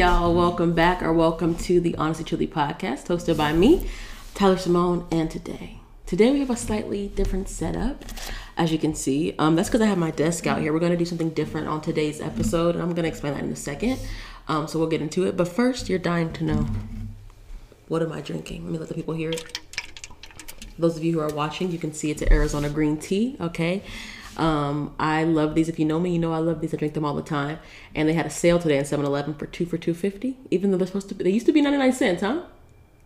y'all. 0.00 0.34
Welcome 0.34 0.72
back 0.72 1.02
or 1.02 1.12
welcome 1.12 1.54
to 1.56 1.78
the 1.78 1.94
Honestly 1.96 2.24
Truly 2.24 2.46
podcast 2.46 3.08
hosted 3.08 3.36
by 3.36 3.52
me, 3.52 3.86
Tylar 4.34 4.56
Cimone. 4.56 5.06
And 5.12 5.30
today, 5.30 5.80
today 6.06 6.30
we 6.32 6.38
have 6.40 6.48
a 6.48 6.56
slightly 6.56 7.08
different 7.08 7.50
setup, 7.50 8.06
as 8.56 8.72
you 8.72 8.78
can 8.78 8.94
see. 8.94 9.34
Um, 9.38 9.56
that's 9.56 9.68
because 9.68 9.82
I 9.82 9.84
have 9.84 9.98
my 9.98 10.10
desk 10.10 10.46
out 10.46 10.62
here. 10.62 10.72
We're 10.72 10.78
going 10.78 10.92
to 10.92 10.96
do 10.96 11.04
something 11.04 11.28
different 11.28 11.68
on 11.68 11.82
today's 11.82 12.18
episode, 12.18 12.76
and 12.76 12.82
I'm 12.82 12.94
going 12.94 13.02
to 13.02 13.10
explain 13.10 13.34
that 13.34 13.42
in 13.42 13.52
a 13.52 13.56
second. 13.56 14.00
Um, 14.48 14.66
so 14.68 14.78
we'll 14.78 14.88
get 14.88 15.02
into 15.02 15.26
it. 15.26 15.36
But 15.36 15.48
first, 15.48 15.90
you're 15.90 15.98
dying 15.98 16.32
to 16.32 16.44
know 16.44 16.66
what 17.88 18.00
am 18.00 18.10
I 18.10 18.22
drinking? 18.22 18.62
Let 18.64 18.72
me 18.72 18.78
let 18.78 18.88
the 18.88 18.94
people 18.94 19.12
hear 19.12 19.28
it. 19.28 19.60
Those 20.78 20.96
of 20.96 21.04
you 21.04 21.12
who 21.12 21.20
are 21.20 21.34
watching, 21.34 21.70
you 21.70 21.78
can 21.78 21.92
see 21.92 22.10
it's 22.10 22.22
an 22.22 22.32
Arizona 22.32 22.70
green 22.70 22.96
tea. 22.96 23.36
Okay. 23.38 23.82
Um, 24.40 24.94
I 24.98 25.22
love 25.24 25.54
these. 25.54 25.68
If 25.68 25.78
you 25.78 25.84
know 25.84 26.00
me, 26.00 26.12
you 26.12 26.18
know 26.18 26.32
I 26.32 26.38
love 26.38 26.62
these. 26.62 26.72
I 26.72 26.78
drink 26.78 26.94
them 26.94 27.04
all 27.04 27.14
the 27.14 27.22
time. 27.22 27.58
And 27.94 28.08
they 28.08 28.14
had 28.14 28.24
a 28.24 28.30
sale 28.30 28.58
today 28.58 28.78
in 28.78 28.84
7-Eleven 28.84 29.34
for 29.34 29.44
two 29.44 29.66
for 29.66 29.76
two 29.76 29.92
fifty. 29.92 30.38
Even 30.50 30.70
though 30.70 30.78
they're 30.78 30.86
supposed 30.86 31.10
to, 31.10 31.14
be, 31.14 31.24
they 31.24 31.30
used 31.30 31.46
to 31.46 31.52
be 31.52 31.60
ninety 31.60 31.78
nine 31.78 31.92
cents, 31.92 32.22
huh? 32.22 32.42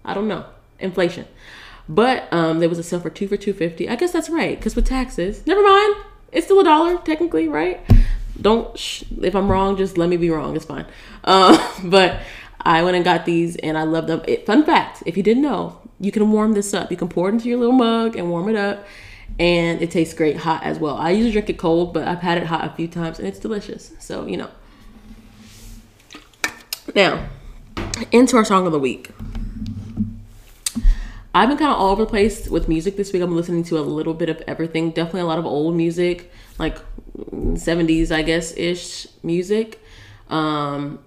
I 0.05 0.15
don't 0.15 0.29
know, 0.29 0.47
inflation. 0.79 1.27
But 1.89 2.33
um, 2.33 2.61
there 2.61 2.69
was 2.69 2.79
a 2.79 2.85
sale 2.85 3.01
for 3.01 3.11
two 3.11 3.27
for 3.27 3.37
two 3.37 3.53
fifty. 3.53 3.89
I 3.89 3.97
guess 3.97 4.13
that's 4.13 4.31
right, 4.31 4.57
because 4.57 4.77
with 4.77 4.87
taxes, 4.87 5.45
never 5.45 5.63
mind. 5.63 5.97
It's 6.31 6.47
still 6.47 6.61
a 6.61 6.65
dollar 6.65 6.99
technically, 6.99 7.49
right? 7.49 7.81
Don't 8.41 8.79
sh- 8.79 9.05
if 9.21 9.35
I'm 9.35 9.51
wrong, 9.51 9.77
just 9.77 9.99
let 9.99 10.09
me 10.09 10.17
be 10.17 10.31
wrong. 10.31 10.57
It's 10.57 10.65
fine. 10.65 10.87
Uh, 11.27 11.57
but 11.83 12.21
I 12.61 12.83
went 12.83 12.97
and 12.97 13.05
got 13.05 13.25
these, 13.25 13.57
and 13.57 13.79
I 13.79 13.85
love 13.85 14.07
them. 14.07 14.21
It, 14.29 14.45
fun 14.45 14.63
fact: 14.65 15.03
if 15.07 15.17
you 15.17 15.23
didn't 15.23 15.43
know, 15.43 15.81
you 15.99 16.13
can 16.13 16.31
warm 16.31 16.53
this 16.53 16.75
up. 16.75 16.91
You 16.91 16.99
can 16.99 17.09
pour 17.09 17.31
it 17.31 17.33
into 17.33 17.49
your 17.49 17.59
little 17.59 17.75
mug 17.75 18.15
and 18.15 18.29
warm 18.29 18.51
it 18.51 18.57
up 18.57 18.87
and 19.39 19.83
it 19.83 19.91
tastes 19.91 20.15
great 20.15 20.39
hot 20.39 20.63
as 20.63 20.79
well. 20.79 20.97
I 20.97 21.11
usually 21.11 21.33
drink 21.33 21.51
it 21.51 21.59
cold, 21.59 21.93
but 21.93 22.07
I've 22.07 22.21
had 22.21 22.39
it 22.39 22.47
hot 22.47 22.65
a 22.65 22.71
few 22.71 22.89
times 22.89 23.19
and 23.19 23.27
it's 23.27 23.39
delicious. 23.39 23.93
So, 23.99 24.27
you 24.27 24.37
know. 24.37 24.51
Now, 26.95 27.29
into 28.13 28.37
our 28.37 28.45
song 28.45 28.67
of 28.67 28.73
the 28.73 28.79
week. 28.79 29.11
I've 31.37 31.49
been 31.49 31.59
kind 31.59 31.73
of 31.73 31.81
all 31.81 31.91
over 31.91 32.05
the 32.05 32.09
place 32.09 32.49
with 32.49 32.69
music 32.69 32.97
this 32.97 33.13
week. 33.13 33.21
I'm 33.21 33.35
listening 33.35 33.65
to 33.65 33.79
a 33.79 33.81
little 33.81 34.15
bit 34.15 34.29
of 34.29 34.41
everything. 34.47 34.91
Definitely 34.91 35.23
a 35.23 35.27
lot 35.27 35.39
of 35.39 35.47
old 35.47 35.75
music, 35.75 36.31
like 36.61 36.79
70s, 37.19 38.13
I 38.13 38.23
guess, 38.23 38.57
ish 38.57 39.09
music. 39.25 39.81
Um, 40.29 41.01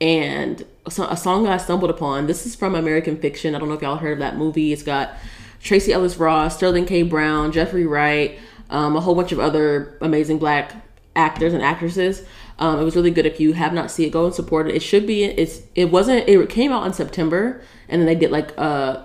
and 0.00 0.64
a 0.86 1.16
song 1.16 1.48
I 1.48 1.56
stumbled 1.56 1.90
upon. 1.90 2.26
This 2.28 2.46
is 2.46 2.54
from 2.54 2.76
American 2.76 3.18
Fiction. 3.18 3.56
I 3.56 3.58
don't 3.58 3.68
know 3.68 3.74
if 3.74 3.82
y'all 3.82 3.96
heard 3.96 4.14
of 4.14 4.18
that 4.20 4.36
movie. 4.36 4.72
It's 4.72 4.84
got 4.84 5.14
Tracee 5.60 5.92
Ellis 5.92 6.16
Ross, 6.16 6.56
Sterling 6.56 6.86
K. 6.86 7.02
Brown, 7.02 7.52
Jeffrey 7.52 7.86
Wright, 7.86 8.38
um, 8.70 8.96
a 8.96 9.00
whole 9.00 9.14
bunch 9.14 9.32
of 9.32 9.38
other 9.38 9.96
amazing 10.00 10.38
black 10.38 10.74
actors 11.16 11.52
and 11.52 11.62
actresses. 11.62 12.24
Um, 12.58 12.80
it 12.80 12.84
was 12.84 12.96
really 12.96 13.10
good. 13.10 13.26
If 13.26 13.40
you 13.40 13.52
have 13.54 13.72
not 13.72 13.90
seen 13.90 14.08
it, 14.08 14.12
go 14.12 14.26
and 14.26 14.34
support 14.34 14.68
it. 14.68 14.74
It 14.74 14.80
should 14.80 15.06
be. 15.06 15.24
It's. 15.24 15.62
It 15.74 15.86
wasn't. 15.90 16.28
It 16.28 16.48
came 16.50 16.72
out 16.72 16.86
in 16.86 16.92
September, 16.92 17.62
and 17.88 18.00
then 18.00 18.06
they 18.06 18.14
did 18.14 18.30
like 18.30 18.52
uh, 18.58 19.04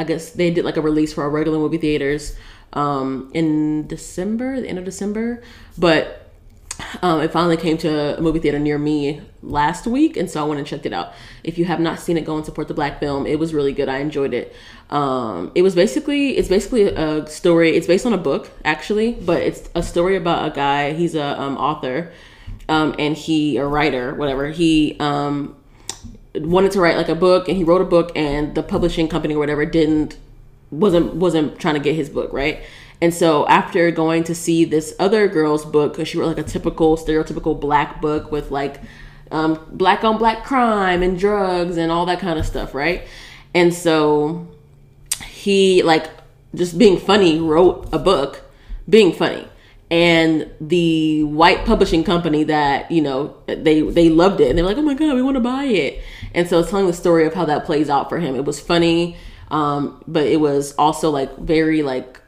I 0.00 0.04
guess 0.04 0.30
they 0.30 0.50
did 0.50 0.64
like 0.64 0.78
a 0.78 0.80
release 0.80 1.12
for 1.12 1.22
our 1.22 1.28
regular 1.28 1.58
movie 1.58 1.76
theaters 1.76 2.34
um, 2.72 3.30
in 3.34 3.86
December, 3.86 4.58
the 4.58 4.66
end 4.66 4.78
of 4.78 4.84
December. 4.86 5.42
But 5.76 6.19
um, 7.02 7.20
it 7.20 7.32
finally 7.32 7.56
came 7.56 7.76
to 7.78 8.18
a 8.18 8.20
movie 8.20 8.38
theater 8.38 8.58
near 8.58 8.78
me 8.78 9.20
last 9.42 9.86
week, 9.86 10.16
and 10.16 10.30
so 10.30 10.42
I 10.42 10.46
went 10.46 10.58
and 10.58 10.66
checked 10.66 10.86
it 10.86 10.92
out. 10.92 11.12
If 11.44 11.58
you 11.58 11.64
have 11.64 11.80
not 11.80 11.98
seen 11.98 12.16
it, 12.16 12.24
go 12.24 12.36
and 12.36 12.44
support 12.44 12.68
the 12.68 12.74
black 12.74 13.00
film. 13.00 13.26
It 13.26 13.38
was 13.38 13.54
really 13.54 13.72
good. 13.72 13.88
I 13.88 13.98
enjoyed 13.98 14.34
it. 14.34 14.54
Um, 14.90 15.52
it 15.54 15.62
was 15.62 15.74
basically 15.74 16.36
it's 16.36 16.48
basically 16.48 16.84
a 16.84 17.26
story. 17.26 17.76
It's 17.76 17.86
based 17.86 18.06
on 18.06 18.12
a 18.12 18.18
book 18.18 18.50
actually, 18.64 19.12
but 19.12 19.42
it's 19.42 19.68
a 19.74 19.82
story 19.82 20.16
about 20.16 20.50
a 20.50 20.54
guy. 20.54 20.92
He's 20.92 21.14
a 21.14 21.40
um, 21.40 21.56
author, 21.56 22.12
um, 22.68 22.94
and 22.98 23.16
he 23.16 23.56
a 23.56 23.66
writer, 23.66 24.14
whatever. 24.14 24.50
He 24.50 24.96
um, 25.00 25.56
wanted 26.34 26.72
to 26.72 26.80
write 26.80 26.96
like 26.96 27.08
a 27.08 27.14
book, 27.14 27.48
and 27.48 27.56
he 27.56 27.64
wrote 27.64 27.82
a 27.82 27.86
book, 27.86 28.12
and 28.16 28.54
the 28.54 28.62
publishing 28.62 29.08
company 29.08 29.34
or 29.34 29.38
whatever 29.38 29.64
didn't 29.64 30.18
wasn't 30.70 31.14
wasn't 31.14 31.58
trying 31.58 31.74
to 31.74 31.80
get 31.80 31.94
his 31.94 32.08
book 32.08 32.32
right 32.32 32.62
and 33.00 33.14
so 33.14 33.46
after 33.46 33.90
going 33.90 34.24
to 34.24 34.34
see 34.34 34.64
this 34.64 34.94
other 34.98 35.26
girl's 35.28 35.64
book, 35.64 35.92
because 35.92 36.08
she 36.08 36.18
wrote 36.18 36.36
like 36.36 36.46
a 36.46 36.48
typical, 36.48 36.96
stereotypical 36.96 37.58
black 37.58 38.00
book 38.00 38.30
with 38.30 38.50
like 38.50 38.80
um, 39.30 39.64
black 39.72 40.04
on 40.04 40.18
black 40.18 40.44
crime 40.44 41.02
and 41.02 41.18
drugs 41.18 41.76
and 41.76 41.90
all 41.90 42.06
that 42.06 42.18
kind 42.18 42.38
of 42.38 42.46
stuff, 42.46 42.74
right? 42.74 43.06
And 43.54 43.72
so 43.72 44.48
he 45.24 45.82
like 45.82 46.10
just 46.54 46.78
being 46.78 46.98
funny 46.98 47.38
wrote 47.38 47.88
a 47.92 47.98
book 47.98 48.42
being 48.88 49.12
funny. 49.12 49.46
And 49.90 50.48
the 50.60 51.24
white 51.24 51.64
publishing 51.64 52.04
company 52.04 52.44
that 52.44 52.92
you 52.92 53.02
know 53.02 53.36
they 53.46 53.80
they 53.80 54.08
loved 54.08 54.40
it. 54.40 54.48
And 54.48 54.56
they're 54.56 54.64
like 54.64 54.76
oh 54.76 54.82
my 54.82 54.94
god 54.94 55.14
we 55.14 55.22
want 55.22 55.36
to 55.36 55.40
buy 55.40 55.64
it. 55.64 56.02
And 56.34 56.48
so 56.48 56.60
it's 56.60 56.70
telling 56.70 56.86
the 56.86 56.92
story 56.92 57.26
of 57.26 57.34
how 57.34 57.44
that 57.46 57.64
plays 57.64 57.88
out 57.88 58.08
for 58.08 58.18
him. 58.18 58.36
It 58.36 58.44
was 58.44 58.60
funny 58.60 59.16
um, 59.50 60.02
but 60.06 60.26
it 60.26 60.40
was 60.40 60.74
also 60.76 61.10
like 61.10 61.36
very 61.38 61.82
like 61.82 62.20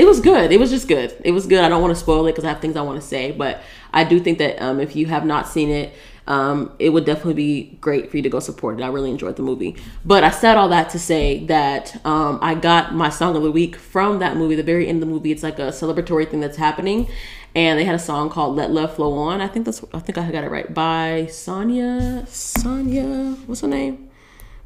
it 0.00 0.06
was 0.06 0.20
good. 0.20 0.50
It 0.50 0.58
was 0.58 0.70
just 0.70 0.88
good. 0.88 1.14
It 1.22 1.32
was 1.32 1.46
good. 1.46 1.62
I 1.62 1.68
don't 1.68 1.82
want 1.82 1.94
to 1.94 2.00
spoil 2.00 2.26
it 2.26 2.32
because 2.32 2.44
I 2.44 2.48
have 2.48 2.62
things 2.62 2.74
I 2.74 2.80
want 2.80 2.98
to 2.98 3.06
say, 3.06 3.32
but 3.32 3.60
I 3.92 4.02
do 4.02 4.18
think 4.18 4.38
that 4.38 4.60
um, 4.62 4.80
if 4.80 4.96
you 4.96 5.04
have 5.06 5.26
not 5.26 5.46
seen 5.46 5.68
it, 5.68 5.92
um, 6.26 6.72
it 6.78 6.88
would 6.88 7.04
definitely 7.04 7.34
be 7.34 7.78
great 7.82 8.10
for 8.10 8.16
you 8.16 8.22
to 8.22 8.30
go 8.30 8.40
support 8.40 8.80
it. 8.80 8.82
I 8.82 8.88
really 8.88 9.10
enjoyed 9.10 9.36
the 9.36 9.42
movie. 9.42 9.76
But 10.02 10.24
I 10.24 10.30
said 10.30 10.56
all 10.56 10.70
that 10.70 10.88
to 10.90 10.98
say 10.98 11.44
that 11.46 12.00
um, 12.06 12.38
I 12.40 12.54
got 12.54 12.94
my 12.94 13.10
song 13.10 13.36
of 13.36 13.42
the 13.42 13.50
week 13.50 13.76
from 13.76 14.20
that 14.20 14.38
movie. 14.38 14.54
The 14.54 14.62
very 14.62 14.88
end 14.88 15.02
of 15.02 15.08
the 15.08 15.12
movie, 15.12 15.32
it's 15.32 15.42
like 15.42 15.58
a 15.58 15.68
celebratory 15.68 16.30
thing 16.30 16.40
that's 16.40 16.56
happening, 16.56 17.06
and 17.54 17.78
they 17.78 17.84
had 17.84 17.94
a 17.94 17.98
song 17.98 18.30
called 18.30 18.56
"Let 18.56 18.70
Love 18.70 18.94
Flow 18.94 19.12
On." 19.18 19.42
I 19.42 19.48
think 19.48 19.66
that's 19.66 19.84
I 19.92 19.98
think 19.98 20.16
I 20.16 20.30
got 20.30 20.44
it 20.44 20.50
right 20.50 20.72
by 20.72 21.26
Sonya. 21.30 22.24
Sonya, 22.26 23.32
what's 23.44 23.60
her 23.60 23.68
name? 23.68 24.08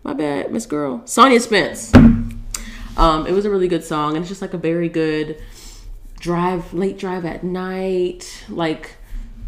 My 0.04 0.12
bad, 0.12 0.52
Miss 0.52 0.66
Girl. 0.66 1.02
Sonya 1.06 1.40
Spence. 1.40 1.92
Um, 2.97 3.27
it 3.27 3.32
was 3.32 3.44
a 3.44 3.50
really 3.50 3.69
good 3.69 3.84
song, 3.84 4.15
and 4.15 4.22
it's 4.22 4.28
just 4.28 4.43
like 4.43 4.55
a 4.55 4.59
very 4.59 4.88
good 4.88 5.43
drive, 6.21 6.72
late 6.72 6.99
drive 6.99 7.25
at 7.25 7.44
night, 7.44 8.44
like 8.49 8.97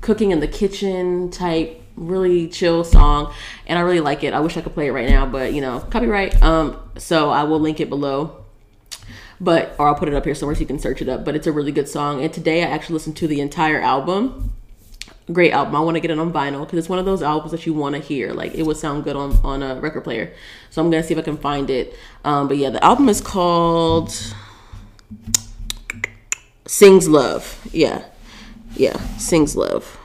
cooking 0.00 0.30
in 0.30 0.40
the 0.40 0.48
kitchen 0.48 1.30
type, 1.30 1.82
really 1.96 2.48
chill 2.48 2.84
song, 2.84 3.32
and 3.66 3.78
I 3.78 3.82
really 3.82 4.00
like 4.00 4.24
it. 4.24 4.34
I 4.34 4.40
wish 4.40 4.56
I 4.56 4.60
could 4.60 4.74
play 4.74 4.88
it 4.88 4.92
right 4.92 5.08
now, 5.08 5.26
but 5.26 5.52
you 5.52 5.60
know, 5.60 5.80
copyright. 5.80 6.42
Um, 6.42 6.78
so 6.98 7.30
I 7.30 7.44
will 7.44 7.60
link 7.60 7.80
it 7.80 7.88
below 7.88 8.42
but 9.40 9.74
or 9.78 9.88
I'll 9.88 9.94
put 9.94 10.08
it 10.08 10.14
up 10.14 10.24
here 10.24 10.34
somewhere 10.34 10.54
so 10.54 10.60
you 10.60 10.66
can 10.66 10.78
search 10.78 11.02
it 11.02 11.08
up. 11.08 11.24
But 11.24 11.36
it's 11.36 11.46
a 11.46 11.52
really 11.52 11.72
good 11.72 11.88
song. 11.88 12.22
And 12.22 12.32
today 12.32 12.62
I 12.62 12.68
actually 12.68 12.94
listened 12.94 13.16
to 13.18 13.28
the 13.28 13.40
entire 13.40 13.80
album 13.80 14.52
great 15.32 15.52
album. 15.52 15.74
I 15.74 15.80
want 15.80 15.96
to 15.96 16.00
get 16.00 16.10
it 16.10 16.18
on 16.18 16.32
vinyl 16.32 16.60
because 16.64 16.78
it's 16.78 16.88
one 16.88 16.98
of 16.98 17.04
those 17.04 17.22
albums 17.22 17.52
that 17.52 17.66
you 17.66 17.74
want 17.74 17.94
to 17.94 18.00
hear. 18.00 18.32
Like 18.32 18.54
it 18.54 18.62
would 18.64 18.76
sound 18.76 19.04
good 19.04 19.16
on 19.16 19.38
on 19.44 19.62
a 19.62 19.80
record 19.80 20.04
player. 20.04 20.32
So 20.70 20.82
I'm 20.82 20.90
gonna 20.90 21.02
see 21.02 21.14
if 21.14 21.18
I 21.18 21.22
can 21.22 21.36
find 21.36 21.70
it. 21.70 21.94
Um, 22.24 22.48
but 22.48 22.56
yeah, 22.56 22.70
the 22.70 22.82
album 22.84 23.08
is 23.08 23.20
called 23.20 24.12
Sings 26.66 27.08
Love. 27.08 27.66
Yeah, 27.72 28.04
yeah, 28.74 28.98
Sings 29.16 29.56
Love. 29.56 29.98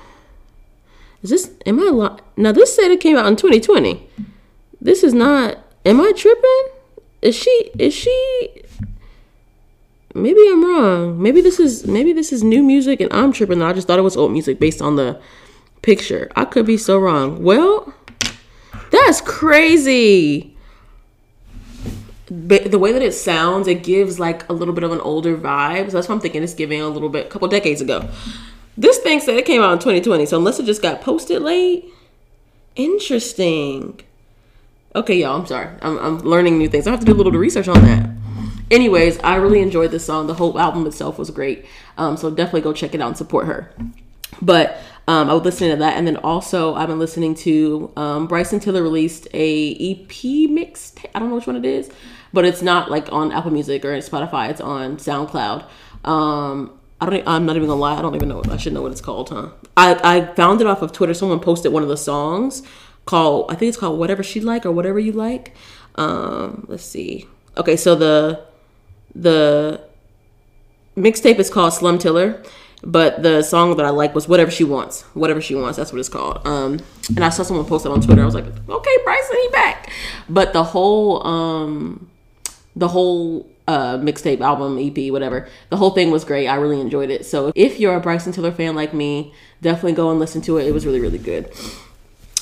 Is 1.24 1.30
this? 1.30 1.52
Am 1.66 1.80
I 1.80 1.90
li- 1.90 2.20
now? 2.36 2.52
This 2.52 2.76
said 2.76 2.90
it 2.92 3.00
came 3.00 3.18
out 3.18 3.28
in 3.28 3.36
2020. 3.36 4.08
This 4.80 5.04
is 5.04 5.14
not. 5.14 5.60
Am 5.86 6.02
I 6.02 6.12
tripping? 6.16 6.68
Is 7.22 7.36
she? 7.36 7.72
Is 7.78 7.94
she? 7.94 8.64
Maybe 10.16 10.40
I'm 10.50 10.64
wrong. 10.64 11.22
Maybe 11.22 11.42
this 11.42 11.60
is 11.60 11.86
maybe 11.88 12.14
this 12.14 12.32
is 12.32 12.44
new 12.44 12.64
music 12.64 13.00
and 13.02 13.12
I'm 13.14 13.32
tripping. 13.32 13.62
I 13.62 13.74
just 13.74 13.88
thought 13.88 14.00
it 14.00 14.04
was 14.04 14.18
old 14.18 14.32
music 14.32 14.60
based 14.60 14.82
on 14.82 14.96
the 14.96 15.20
picture. 15.82 16.32
I 16.36 16.46
could 16.46 16.66
be 16.66 16.78
so 16.78 16.98
wrong. 17.00 17.44
Well, 17.44 17.94
that's 18.92 19.22
crazy. 19.22 20.56
But 22.30 22.72
the 22.72 22.80
way 22.80 22.94
that 22.94 23.02
it 23.02 23.14
sounds, 23.14 23.68
it 23.68 23.84
gives 23.84 24.20
like 24.20 24.48
a 24.50 24.54
little 24.54 24.74
bit 24.74 24.84
of 24.84 24.92
an 24.92 25.02
older 25.02 25.38
vibe. 25.38 25.88
So 25.88 25.98
that's 25.98 26.08
what 26.08 26.16
I'm 26.16 26.22
thinking 26.22 26.44
it's 26.44 26.54
giving 26.54 26.82
a 26.82 26.88
little 26.88 27.10
bit 27.10 27.26
a 27.26 27.30
couple 27.30 27.48
decades 27.48 27.82
ago. 27.82 28.10
This 28.78 29.00
thing 29.00 29.20
said 29.20 29.36
it 29.36 29.46
came 29.46 29.62
out 29.62 29.74
in 29.74 29.80
2020, 29.80 30.26
so 30.26 30.38
unless 30.38 30.60
it 30.60 30.66
just 30.66 30.82
got 30.82 31.02
posted 31.02 31.42
late. 31.42 31.86
Interesting. 32.78 34.00
Okay, 34.96 35.20
y'all, 35.20 35.40
I'm 35.40 35.46
sorry. 35.46 35.68
I'm, 35.82 35.98
I'm 36.00 36.20
learning 36.20 36.58
new 36.58 36.70
things. 36.70 36.88
I 36.88 36.92
have 36.92 37.02
to 37.02 37.06
do 37.06 37.12
a 37.12 37.16
little 37.16 37.34
research 37.34 37.68
on 37.68 37.82
that 37.84 38.21
anyways, 38.72 39.20
I 39.20 39.36
really 39.36 39.62
enjoyed 39.62 39.92
this 39.92 40.06
song. 40.06 40.28
The 40.28 40.34
whole 40.34 40.58
album 40.58 40.88
itself 40.88 41.20
was 41.20 41.30
great. 41.30 41.66
Um, 41.98 42.18
so 42.18 42.32
definitely 42.32 42.62
go 42.62 42.74
check 42.74 42.96
it 42.96 43.02
out 43.02 43.10
and 43.10 43.18
support 43.18 43.46
her. 43.46 43.72
But 44.42 44.78
um, 45.08 45.30
I 45.30 45.34
was 45.34 45.44
listening 45.44 45.72
to 45.72 45.78
that, 45.78 45.98
and 45.98 46.08
then 46.08 46.18
also 46.18 46.74
I've 46.76 46.88
been 46.88 47.00
listening 47.00 47.36
to 47.36 47.92
um, 47.96 48.28
Bryson 48.28 48.60
Tiller 48.60 48.82
released 48.82 49.28
a 49.34 49.74
EP 49.76 50.50
mix. 50.50 50.96
I 51.14 51.20
don't 51.20 51.30
know 51.30 51.36
which 51.36 51.48
one 51.48 51.58
it 51.58 51.66
is, 51.66 51.92
but 52.34 52.46
it's 52.46 52.62
not 52.62 52.90
like 52.90 53.12
on 53.12 53.32
Apple 53.32 53.52
Music 53.52 53.84
or 53.84 53.96
Spotify. 53.98 54.50
It's 54.50 54.62
on 54.62 54.98
SoundCloud. 54.98 55.66
Um, 56.06 56.80
I 57.02 57.10
don't. 57.10 57.28
I'm 57.28 57.46
not 57.46 57.56
even 57.56 57.68
gonna 57.68 57.80
lie. 57.80 57.98
I 57.98 58.02
don't 58.02 58.16
even 58.16 58.30
know. 58.30 58.42
I 58.50 58.58
should 58.58 58.74
know 58.74 58.84
what 58.84 58.92
it's 58.92 59.02
called, 59.02 59.30
huh? 59.30 59.50
I 59.76 60.00
I 60.04 60.34
found 60.36 60.62
it 60.62 60.68
off 60.68 60.82
of 60.82 60.92
Twitter. 60.92 61.14
Someone 61.14 61.40
posted 61.40 61.74
one 61.74 61.84
of 61.84 61.90
the 61.90 61.98
songs 61.98 62.64
called. 63.06 63.52
I 63.52 63.56
think 63.56 63.70
it's 63.70 63.78
called 63.78 64.00
"Whatever 64.00 64.24
She 64.24 64.40
Like" 64.40 64.66
or 64.66 64.72
"Whatever 64.72 65.00
You 65.00 65.12
Like." 65.12 65.56
Um, 65.96 66.66
let's 66.70 66.86
see. 66.86 67.28
Okay, 67.58 67.76
so 67.76 67.96
the 67.96 68.46
the 69.16 69.82
mixtape 70.96 71.40
is 71.40 71.50
called 71.50 71.74
Slum 71.74 71.98
Tiller. 71.98 72.42
but 72.84 73.22
the 73.22 73.44
song 73.44 73.78
that 73.78 73.86
I 73.86 73.90
like 73.92 74.16
was 74.16 74.28
"Whatever 74.28 74.50
She 74.52 74.64
Wants." 74.64 75.04
Whatever 75.14 75.40
She 75.42 75.54
Wants. 75.56 75.78
That's 75.78 75.92
what 75.94 76.00
it's 76.00 76.10
called. 76.10 76.46
Um, 76.48 76.80
and 77.16 77.24
I 77.24 77.30
saw 77.30 77.44
someone 77.44 77.66
post 77.66 77.86
it 77.86 77.92
on 77.92 78.02
Twitter. 78.02 78.22
I 78.22 78.26
was 78.26 78.34
like, 78.36 78.46
okay, 78.46 78.98
Bryson, 79.04 79.38
he 79.42 79.48
back. 79.50 79.92
But 80.28 80.54
the 80.54 80.64
whole, 80.64 81.26
um, 81.28 82.10
the 82.76 82.88
whole 82.88 83.48
uh, 83.68 83.98
mixtape, 83.98 84.40
album, 84.42 84.80
EP, 84.80 85.12
whatever, 85.12 85.48
the 85.70 85.78
whole 85.78 85.92
thing 85.92 86.10
was 86.10 86.24
great. 86.24 86.48
I 86.48 86.56
really 86.56 86.82
enjoyed 86.82 87.10
it. 87.12 87.26
So 87.26 87.52
if 87.56 87.80
you're 87.80 87.96
a 87.96 88.00
Bryson 88.00 88.32
Tiller 88.32 88.52
fan 88.52 88.76
like 88.76 88.94
me, 88.94 89.32
definitely 89.62 89.94
go 89.94 90.10
and 90.10 90.20
listen 90.20 90.42
to 90.44 90.58
it. 90.58 90.66
It 90.68 90.74
was 90.74 90.86
really, 90.86 91.00
really 91.00 91.20
good. 91.20 91.52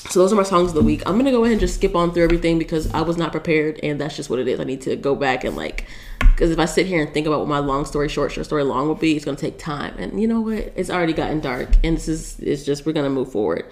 So 0.08 0.20
those 0.20 0.32
are 0.34 0.36
my 0.36 0.44
songs 0.44 0.70
of 0.70 0.76
the 0.76 0.82
week. 0.82 1.04
I'm 1.06 1.18
gonna 1.18 1.32
go 1.32 1.44
ahead 1.44 1.54
and 1.54 1.60
just 1.60 1.76
skip 1.76 1.96
on 1.96 2.14
through 2.14 2.24
everything 2.24 2.58
because 2.58 2.92
I 2.94 3.02
was 3.02 3.18
not 3.18 3.32
prepared, 3.32 3.80
and 3.84 4.00
that's 4.00 4.16
just 4.16 4.30
what 4.30 4.40
it 4.40 4.48
is. 4.48 4.60
I 4.60 4.64
need 4.64 4.82
to 4.82 4.96
go 4.96 5.14
back 5.16 5.44
and 5.44 5.56
like, 5.56 5.86
because 6.20 6.52
if 6.52 6.58
I 6.58 6.66
sit 6.66 6.88
here 6.88 7.02
and 7.02 7.14
think 7.14 7.28
about 7.28 7.40
what 7.40 7.50
my 7.50 7.60
long 7.60 7.86
story 7.86 8.10
short, 8.10 8.32
short 8.32 8.46
story 8.46 8.64
long 8.64 8.88
will 8.88 8.96
be, 8.96 9.16
it's 9.16 9.26
gonna 9.26 9.38
take 9.38 9.60
time. 9.60 9.94
And 10.00 10.20
you 10.22 10.28
know 10.28 10.42
what? 10.42 10.72
It's 10.76 10.90
already 10.90 11.14
gotten 11.14 11.42
dark, 11.42 11.70
and 11.84 11.98
this 11.98 12.08
is 12.08 12.40
it's 12.40 12.64
just 12.64 12.86
we're 12.86 12.94
gonna 12.94 13.10
move 13.10 13.32
forward. 13.32 13.66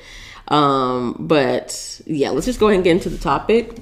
Um, 0.50 1.16
but 1.20 2.02
yeah, 2.06 2.30
let's 2.30 2.46
just 2.46 2.60
go 2.60 2.68
ahead 2.68 2.76
and 2.76 2.84
get 2.84 2.92
into 2.92 3.10
the 3.10 3.18
topic. 3.18 3.78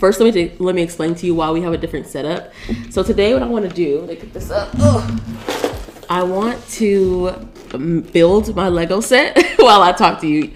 First, 0.00 0.20
let 0.20 0.34
me 0.34 0.52
let 0.58 0.74
me 0.74 0.82
explain 0.82 1.14
to 1.16 1.26
you 1.26 1.34
why 1.34 1.50
we 1.50 1.60
have 1.62 1.72
a 1.72 1.78
different 1.78 2.06
setup. 2.06 2.52
So 2.90 3.02
today, 3.02 3.34
what 3.34 3.42
I 3.42 3.46
want 3.46 3.68
to 3.68 3.74
do, 3.74 4.00
let 4.00 4.08
me 4.08 4.16
pick 4.16 4.32
this 4.32 4.50
up. 4.50 4.70
Ugh. 4.80 5.20
I 6.10 6.22
want 6.22 6.66
to 6.70 7.46
um, 7.74 8.00
build 8.00 8.56
my 8.56 8.68
Lego 8.68 9.00
set 9.00 9.36
while 9.58 9.82
I 9.82 9.92
talk 9.92 10.20
to 10.22 10.26
you 10.26 10.52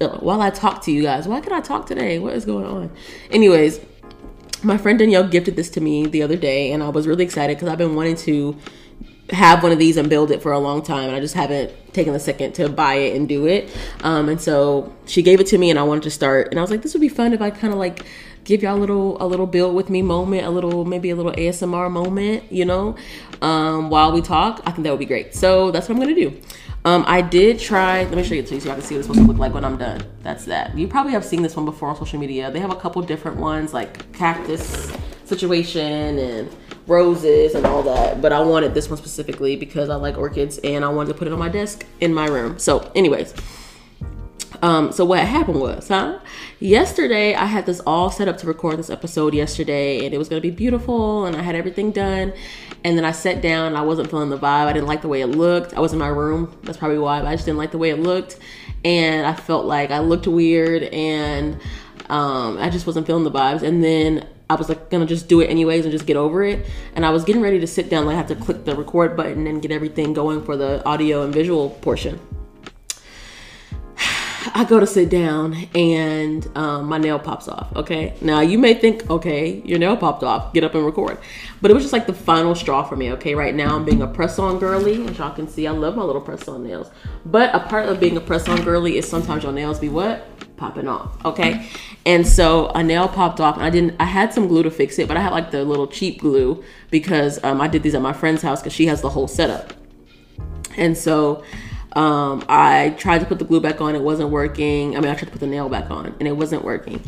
while 0.00 0.40
I 0.40 0.50
talk 0.50 0.82
to 0.82 0.92
you 0.92 1.02
guys. 1.02 1.26
Why 1.28 1.40
can 1.40 1.52
I 1.52 1.60
talk 1.60 1.86
today? 1.86 2.18
What 2.18 2.34
is 2.34 2.44
going 2.44 2.66
on? 2.66 2.90
Anyways, 3.30 3.80
my 4.62 4.78
friend 4.78 4.98
Danielle 4.98 5.28
gifted 5.28 5.56
this 5.56 5.70
to 5.70 5.80
me 5.80 6.06
the 6.06 6.22
other 6.22 6.36
day, 6.36 6.72
and 6.72 6.82
I 6.82 6.88
was 6.88 7.06
really 7.06 7.24
excited 7.24 7.56
because 7.56 7.68
I've 7.68 7.78
been 7.78 7.94
wanting 7.94 8.16
to 8.16 8.56
have 9.30 9.62
one 9.62 9.72
of 9.72 9.78
these 9.78 9.96
and 9.96 10.10
build 10.10 10.30
it 10.30 10.42
for 10.42 10.52
a 10.52 10.58
long 10.58 10.82
time, 10.82 11.08
and 11.08 11.16
I 11.16 11.20
just 11.20 11.34
haven't 11.34 11.72
taken 11.94 12.12
the 12.12 12.20
second 12.20 12.54
to 12.54 12.68
buy 12.68 12.94
it 12.94 13.16
and 13.16 13.28
do 13.28 13.46
it. 13.46 13.74
Um, 14.02 14.28
and 14.28 14.40
so 14.40 14.94
she 15.06 15.22
gave 15.22 15.40
it 15.40 15.46
to 15.48 15.58
me, 15.58 15.70
and 15.70 15.78
I 15.78 15.82
wanted 15.82 16.02
to 16.04 16.10
start. 16.10 16.48
And 16.50 16.58
I 16.58 16.62
was 16.62 16.70
like, 16.70 16.82
this 16.82 16.94
would 16.94 17.00
be 17.00 17.08
fun 17.08 17.32
if 17.32 17.40
I 17.40 17.50
kind 17.50 17.72
of 17.72 17.78
like 17.78 18.04
give 18.44 18.62
y'all 18.62 18.76
a 18.76 18.78
little 18.78 19.16
a 19.22 19.26
little 19.26 19.46
build 19.46 19.74
with 19.74 19.88
me 19.88 20.02
moment, 20.02 20.46
a 20.46 20.50
little 20.50 20.84
maybe 20.84 21.10
a 21.10 21.16
little 21.16 21.32
ASMR 21.32 21.90
moment, 21.90 22.50
you 22.52 22.64
know, 22.64 22.96
um, 23.42 23.90
while 23.90 24.12
we 24.12 24.20
talk. 24.20 24.60
I 24.66 24.70
think 24.70 24.84
that 24.84 24.90
would 24.90 24.98
be 24.98 25.06
great. 25.06 25.34
So 25.34 25.70
that's 25.70 25.88
what 25.88 25.96
I'm 25.96 26.00
gonna 26.00 26.14
do. 26.14 26.38
Um, 26.86 27.02
I 27.06 27.22
did 27.22 27.58
try. 27.58 28.04
Let 28.04 28.14
me 28.14 28.22
show 28.22 28.34
you 28.34 28.42
to 28.42 28.54
you 28.54 28.60
so 28.60 28.70
I 28.70 28.74
can 28.74 28.82
see 28.82 28.94
what 28.94 28.98
it's 28.98 29.06
supposed 29.06 29.24
to 29.24 29.26
look 29.26 29.38
like 29.38 29.54
when 29.54 29.64
I'm 29.64 29.78
done. 29.78 30.04
That's 30.22 30.44
that. 30.44 30.76
You 30.76 30.86
probably 30.86 31.12
have 31.12 31.24
seen 31.24 31.40
this 31.40 31.56
one 31.56 31.64
before 31.64 31.88
on 31.88 31.96
social 31.96 32.18
media. 32.18 32.50
They 32.50 32.60
have 32.60 32.70
a 32.70 32.76
couple 32.76 33.00
different 33.00 33.38
ones 33.38 33.72
like 33.72 34.12
cactus 34.12 34.92
situation 35.24 36.18
and 36.18 36.54
roses 36.86 37.54
and 37.54 37.64
all 37.64 37.82
that. 37.84 38.20
But 38.20 38.34
I 38.34 38.40
wanted 38.40 38.74
this 38.74 38.90
one 38.90 38.98
specifically 38.98 39.56
because 39.56 39.88
I 39.88 39.94
like 39.94 40.18
orchids 40.18 40.58
and 40.58 40.84
I 40.84 40.88
wanted 40.88 41.14
to 41.14 41.18
put 41.18 41.26
it 41.26 41.32
on 41.32 41.38
my 41.38 41.48
desk 41.48 41.86
in 42.00 42.12
my 42.12 42.26
room. 42.26 42.58
So, 42.58 42.90
anyways. 42.94 43.32
Um, 44.62 44.92
so 44.92 45.04
what 45.04 45.20
happened 45.20 45.60
was, 45.60 45.88
huh? 45.88 46.20
Yesterday 46.60 47.34
I 47.34 47.44
had 47.44 47.66
this 47.66 47.80
all 47.80 48.10
set 48.10 48.28
up 48.28 48.38
to 48.38 48.46
record 48.46 48.78
this 48.78 48.88
episode 48.88 49.34
yesterday, 49.34 50.06
and 50.06 50.14
it 50.14 50.18
was 50.18 50.28
gonna 50.28 50.40
be 50.40 50.50
beautiful, 50.50 51.26
and 51.26 51.36
I 51.36 51.42
had 51.42 51.54
everything 51.54 51.90
done. 51.90 52.32
And 52.84 52.98
then 52.98 53.04
I 53.04 53.12
sat 53.12 53.40
down, 53.40 53.74
I 53.76 53.82
wasn't 53.82 54.10
feeling 54.10 54.28
the 54.28 54.38
vibe. 54.38 54.66
I 54.66 54.72
didn't 54.74 54.86
like 54.86 55.00
the 55.00 55.08
way 55.08 55.22
it 55.22 55.28
looked. 55.28 55.72
I 55.74 55.80
was 55.80 55.94
in 55.94 55.98
my 55.98 56.08
room. 56.08 56.56
That's 56.64 56.76
probably 56.76 56.98
why. 56.98 57.20
But 57.20 57.28
I 57.28 57.32
just 57.32 57.46
didn't 57.46 57.58
like 57.58 57.70
the 57.70 57.78
way 57.78 57.90
it 57.90 57.98
looked, 57.98 58.38
and 58.84 59.26
I 59.26 59.32
felt 59.32 59.64
like 59.64 59.90
I 59.90 60.00
looked 60.00 60.26
weird, 60.26 60.82
and 60.84 61.54
um, 62.10 62.58
I 62.58 62.68
just 62.68 62.86
wasn't 62.86 63.06
feeling 63.06 63.24
the 63.24 63.30
vibes. 63.30 63.62
And 63.62 63.82
then 63.82 64.28
I 64.50 64.54
was 64.56 64.68
like 64.68 64.90
gonna 64.90 65.06
just 65.06 65.28
do 65.28 65.40
it 65.40 65.46
anyways 65.46 65.86
and 65.86 65.92
just 65.92 66.06
get 66.06 66.16
over 66.16 66.44
it. 66.44 66.66
And 66.94 67.06
I 67.06 67.10
was 67.10 67.24
getting 67.24 67.40
ready 67.40 67.58
to 67.60 67.66
sit 67.66 67.88
down, 67.88 68.04
like 68.04 68.14
I 68.14 68.18
had 68.18 68.28
to 68.28 68.36
click 68.36 68.64
the 68.64 68.76
record 68.76 69.16
button 69.16 69.46
and 69.46 69.62
get 69.62 69.70
everything 69.70 70.12
going 70.12 70.44
for 70.44 70.56
the 70.56 70.84
audio 70.84 71.22
and 71.22 71.32
visual 71.32 71.70
portion. 71.70 72.20
I 74.52 74.64
go 74.64 74.80
to 74.80 74.86
sit 74.86 75.08
down 75.08 75.54
and 75.74 76.46
um, 76.56 76.86
my 76.86 76.98
nail 76.98 77.18
pops 77.18 77.48
off. 77.48 77.74
Okay. 77.76 78.14
Now 78.20 78.40
you 78.40 78.58
may 78.58 78.74
think, 78.74 79.08
okay, 79.08 79.62
your 79.64 79.78
nail 79.78 79.96
popped 79.96 80.22
off. 80.22 80.52
Get 80.52 80.64
up 80.64 80.74
and 80.74 80.84
record. 80.84 81.18
But 81.62 81.70
it 81.70 81.74
was 81.74 81.84
just 81.84 81.92
like 81.92 82.06
the 82.06 82.14
final 82.14 82.54
straw 82.54 82.82
for 82.82 82.96
me. 82.96 83.12
Okay. 83.12 83.34
Right 83.34 83.54
now 83.54 83.76
I'm 83.76 83.84
being 83.84 84.02
a 84.02 84.06
press 84.06 84.38
on 84.38 84.58
girly. 84.58 85.06
As 85.06 85.18
y'all 85.18 85.34
can 85.34 85.48
see, 85.48 85.66
I 85.66 85.70
love 85.70 85.96
my 85.96 86.02
little 86.02 86.20
press 86.20 86.46
on 86.48 86.64
nails. 86.64 86.90
But 87.24 87.54
a 87.54 87.60
part 87.60 87.88
of 87.88 88.00
being 88.00 88.16
a 88.16 88.20
press 88.20 88.48
on 88.48 88.62
girly 88.62 88.98
is 88.98 89.08
sometimes 89.08 89.42
your 89.44 89.52
nails 89.52 89.78
be 89.78 89.88
what? 89.88 90.26
Popping 90.56 90.88
off. 90.88 91.24
Okay. 91.24 91.68
And 92.06 92.26
so 92.26 92.68
a 92.68 92.82
nail 92.82 93.08
popped 93.08 93.40
off 93.40 93.56
and 93.56 93.64
I 93.64 93.70
didn't, 93.70 93.96
I 93.98 94.04
had 94.04 94.34
some 94.34 94.46
glue 94.46 94.62
to 94.62 94.70
fix 94.70 94.98
it, 94.98 95.08
but 95.08 95.16
I 95.16 95.20
had 95.20 95.32
like 95.32 95.50
the 95.50 95.64
little 95.64 95.86
cheap 95.86 96.20
glue 96.20 96.62
because 96.90 97.42
um, 97.42 97.60
I 97.60 97.68
did 97.68 97.82
these 97.82 97.94
at 97.94 98.02
my 98.02 98.12
friend's 98.12 98.42
house 98.42 98.60
because 98.60 98.72
she 98.72 98.86
has 98.86 99.00
the 99.00 99.10
whole 99.10 99.26
setup. 99.26 99.72
And 100.76 100.96
so 100.96 101.44
um, 101.94 102.44
I 102.48 102.94
tried 102.98 103.20
to 103.20 103.26
put 103.26 103.38
the 103.38 103.44
glue 103.44 103.60
back 103.60 103.80
on, 103.80 103.94
it 103.94 104.02
wasn't 104.02 104.30
working. 104.30 104.96
I 104.96 105.00
mean, 105.00 105.10
I 105.10 105.14
tried 105.14 105.26
to 105.26 105.32
put 105.32 105.40
the 105.40 105.46
nail 105.46 105.68
back 105.68 105.90
on, 105.90 106.14
and 106.18 106.28
it 106.28 106.36
wasn't 106.36 106.64
working. 106.64 107.02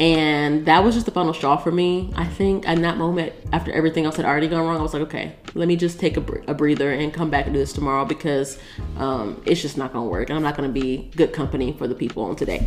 And 0.00 0.66
that 0.66 0.82
was 0.82 0.94
just 0.94 1.06
the 1.06 1.12
final 1.12 1.32
straw 1.32 1.56
for 1.56 1.70
me. 1.70 2.12
I 2.16 2.24
think 2.24 2.64
in 2.66 2.82
that 2.82 2.96
moment, 2.96 3.32
after 3.52 3.70
everything 3.70 4.06
else 4.06 4.16
had 4.16 4.26
already 4.26 4.48
gone 4.48 4.66
wrong, 4.66 4.78
I 4.78 4.82
was 4.82 4.92
like, 4.92 5.04
okay, 5.04 5.36
let 5.54 5.68
me 5.68 5.76
just 5.76 6.00
take 6.00 6.16
a, 6.16 6.20
a 6.48 6.54
breather 6.54 6.90
and 6.90 7.14
come 7.14 7.30
back 7.30 7.44
and 7.44 7.54
do 7.54 7.60
this 7.60 7.72
tomorrow 7.72 8.04
because 8.04 8.58
um, 8.96 9.40
it's 9.46 9.62
just 9.62 9.78
not 9.78 9.92
going 9.92 10.04
to 10.04 10.10
work. 10.10 10.30
I'm 10.30 10.42
not 10.42 10.56
going 10.56 10.68
to 10.68 10.72
be 10.72 11.12
good 11.14 11.32
company 11.32 11.74
for 11.74 11.86
the 11.86 11.94
people 11.94 12.24
on 12.24 12.34
today. 12.34 12.66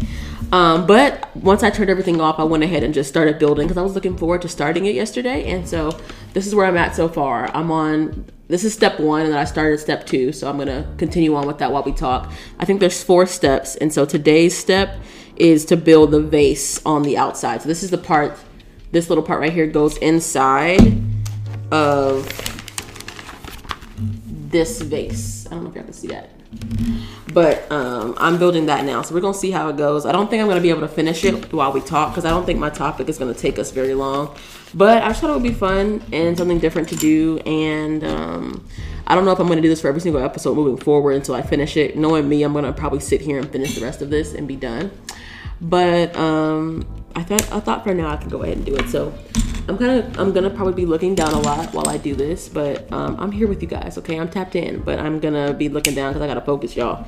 Um, 0.53 0.87
but 0.87 1.35
once 1.35 1.63
I 1.63 1.69
turned 1.69 1.89
everything 1.89 2.21
off, 2.21 2.39
I 2.39 2.43
went 2.43 2.63
ahead 2.63 2.83
and 2.83 2.93
just 2.93 3.09
started 3.09 3.39
building 3.39 3.67
because 3.67 3.77
I 3.77 3.81
was 3.81 3.93
looking 3.93 4.15
forward 4.15 4.41
to 4.43 4.47
starting 4.47 4.85
it 4.85 4.95
yesterday. 4.95 5.51
And 5.51 5.67
so 5.67 5.99
this 6.31 6.47
is 6.47 6.55
where 6.55 6.65
I'm 6.65 6.77
at 6.77 6.95
so 6.95 7.09
far. 7.09 7.53
I'm 7.53 7.71
on 7.71 8.25
this 8.47 8.63
is 8.63 8.73
step 8.73 8.99
one 8.99 9.21
and 9.21 9.31
then 9.31 9.39
i 9.39 9.43
started 9.43 9.77
step 9.77 10.05
two 10.05 10.31
so 10.31 10.49
i'm 10.49 10.55
going 10.55 10.67
to 10.67 10.87
continue 10.97 11.35
on 11.35 11.45
with 11.45 11.57
that 11.59 11.71
while 11.71 11.83
we 11.83 11.91
talk. 11.91 12.31
I 12.59 12.65
think 12.65 12.79
there's 12.79 13.03
four 13.03 13.25
steps 13.25 13.75
and 13.75 13.91
so 13.91 14.05
today's 14.05 14.57
step 14.57 14.97
is 15.35 15.65
to 15.65 15.77
build 15.77 16.11
the 16.11 16.21
vase 16.21 16.83
on 16.85 17.03
the 17.03 17.17
outside. 17.17 17.61
So 17.61 17.67
this 17.67 17.83
is 17.83 17.91
the 17.91 17.97
part 17.97 18.37
this 18.91 19.09
little 19.09 19.23
part 19.23 19.41
right 19.41 19.51
here 19.51 19.67
goes 19.67 19.97
inside 19.97 21.01
of 21.71 22.25
this 24.49 24.81
vase. 24.81 25.45
I 25.47 25.51
don't 25.51 25.63
know 25.63 25.69
if 25.69 25.75
y'all 25.75 25.83
can 25.83 25.93
see 25.93 26.07
that. 26.07 26.29
But 27.33 27.69
um, 27.71 28.15
i'm 28.17 28.39
building 28.39 28.67
that 28.67 28.85
now 28.85 29.01
so 29.01 29.13
we're 29.13 29.21
gonna 29.21 29.33
see 29.33 29.51
how 29.51 29.67
it 29.69 29.77
goes. 29.77 30.05
I 30.05 30.11
don't 30.11 30.29
think 30.29 30.41
i'm 30.41 30.47
gonna 30.47 30.61
be 30.61 30.69
able 30.69 30.81
to 30.81 30.87
finish 30.87 31.25
it 31.25 31.51
while 31.51 31.73
we 31.73 31.81
talk 31.81 32.11
because 32.11 32.25
i 32.25 32.29
don't 32.29 32.45
think 32.45 32.59
my 32.59 32.69
topic 32.69 33.09
is 33.09 33.17
gonna 33.17 33.33
take 33.33 33.59
us 33.59 33.71
very 33.71 33.93
long 33.93 34.35
but 34.73 35.03
I 35.03 35.09
just 35.09 35.21
thought 35.21 35.29
it 35.29 35.33
would 35.33 35.43
be 35.43 35.53
fun 35.53 36.03
and 36.11 36.37
something 36.37 36.59
different 36.59 36.89
to 36.89 36.95
do. 36.95 37.39
And 37.39 38.03
um, 38.03 38.67
I 39.05 39.15
don't 39.15 39.25
know 39.25 39.31
if 39.31 39.39
I'm 39.39 39.47
going 39.47 39.57
to 39.57 39.61
do 39.61 39.69
this 39.69 39.81
for 39.81 39.87
every 39.87 40.01
single 40.01 40.21
episode 40.21 40.55
moving 40.55 40.77
forward 40.77 41.15
until 41.15 41.35
I 41.35 41.41
finish 41.41 41.77
it. 41.77 41.97
Knowing 41.97 42.27
me, 42.27 42.43
I'm 42.43 42.53
going 42.53 42.65
to 42.65 42.73
probably 42.73 42.99
sit 42.99 43.21
here 43.21 43.37
and 43.37 43.49
finish 43.49 43.75
the 43.75 43.81
rest 43.81 44.01
of 44.01 44.09
this 44.09 44.33
and 44.33 44.47
be 44.47 44.55
done. 44.55 44.91
But 45.61 46.15
um, 46.15 46.85
I 47.15 47.23
thought 47.23 47.51
I 47.51 47.59
thought 47.59 47.83
for 47.83 47.93
now 47.93 48.09
I 48.09 48.17
could 48.17 48.29
go 48.29 48.43
ahead 48.43 48.57
and 48.57 48.65
do 48.65 48.75
it. 48.75 48.89
So 48.89 49.13
I'm 49.67 49.81
of 49.81 50.19
I'm 50.19 50.31
gonna 50.31 50.49
probably 50.49 50.73
be 50.73 50.85
looking 50.85 51.15
down 51.15 51.33
a 51.33 51.39
lot 51.39 51.73
while 51.73 51.89
I 51.89 51.97
do 51.97 52.15
this, 52.15 52.47
but 52.47 52.91
um, 52.93 53.17
I'm 53.19 53.31
here 53.31 53.47
with 53.47 53.61
you 53.61 53.67
guys. 53.67 53.97
Okay, 53.97 54.19
I'm 54.19 54.29
tapped 54.29 54.55
in, 54.55 54.81
but 54.81 54.99
I'm 54.99 55.19
gonna 55.19 55.53
be 55.53 55.67
looking 55.67 55.95
down 55.95 56.13
because 56.13 56.21
I 56.21 56.27
gotta 56.27 56.45
focus, 56.45 56.75
y'all. 56.75 57.05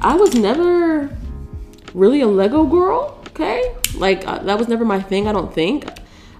I 0.00 0.16
was 0.16 0.34
never 0.34 1.16
really 1.94 2.20
a 2.20 2.26
Lego 2.26 2.64
girl. 2.66 3.18
Okay, 3.28 3.74
like 3.96 4.26
uh, 4.26 4.38
that 4.40 4.58
was 4.58 4.68
never 4.68 4.84
my 4.84 5.00
thing. 5.00 5.28
I 5.28 5.32
don't 5.32 5.54
think. 5.54 5.86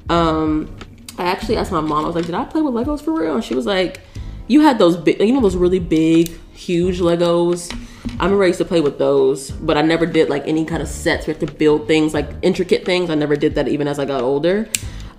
Um, 0.08 0.74
I 1.18 1.24
actually 1.24 1.56
asked 1.56 1.72
my 1.72 1.80
mom. 1.80 2.04
I 2.04 2.06
was 2.06 2.16
like, 2.16 2.26
"Did 2.26 2.34
I 2.34 2.44
play 2.44 2.62
with 2.62 2.74
Legos 2.74 3.02
for 3.02 3.12
real?" 3.12 3.34
And 3.34 3.44
she 3.44 3.54
was 3.54 3.66
like, 3.66 4.00
"You 4.48 4.60
had 4.60 4.78
those 4.78 4.96
big, 4.96 5.20
you 5.20 5.32
know, 5.32 5.40
those 5.40 5.56
really 5.56 5.78
big, 5.78 6.32
huge 6.52 7.00
Legos." 7.00 7.72
I 8.18 8.24
remember 8.24 8.44
I 8.44 8.48
used 8.48 8.58
to 8.58 8.64
play 8.64 8.80
with 8.80 8.98
those, 8.98 9.50
but 9.50 9.76
I 9.76 9.82
never 9.82 10.06
did 10.06 10.28
like 10.28 10.46
any 10.46 10.64
kind 10.64 10.82
of 10.82 10.88
sets. 10.88 11.26
We 11.26 11.32
have 11.32 11.40
to 11.40 11.52
build 11.52 11.86
things 11.86 12.14
like 12.14 12.28
intricate 12.42 12.84
things. 12.84 13.10
I 13.10 13.14
never 13.14 13.36
did 13.36 13.54
that 13.54 13.68
even 13.68 13.86
as 13.88 13.98
I 13.98 14.04
got 14.04 14.22
older. 14.22 14.68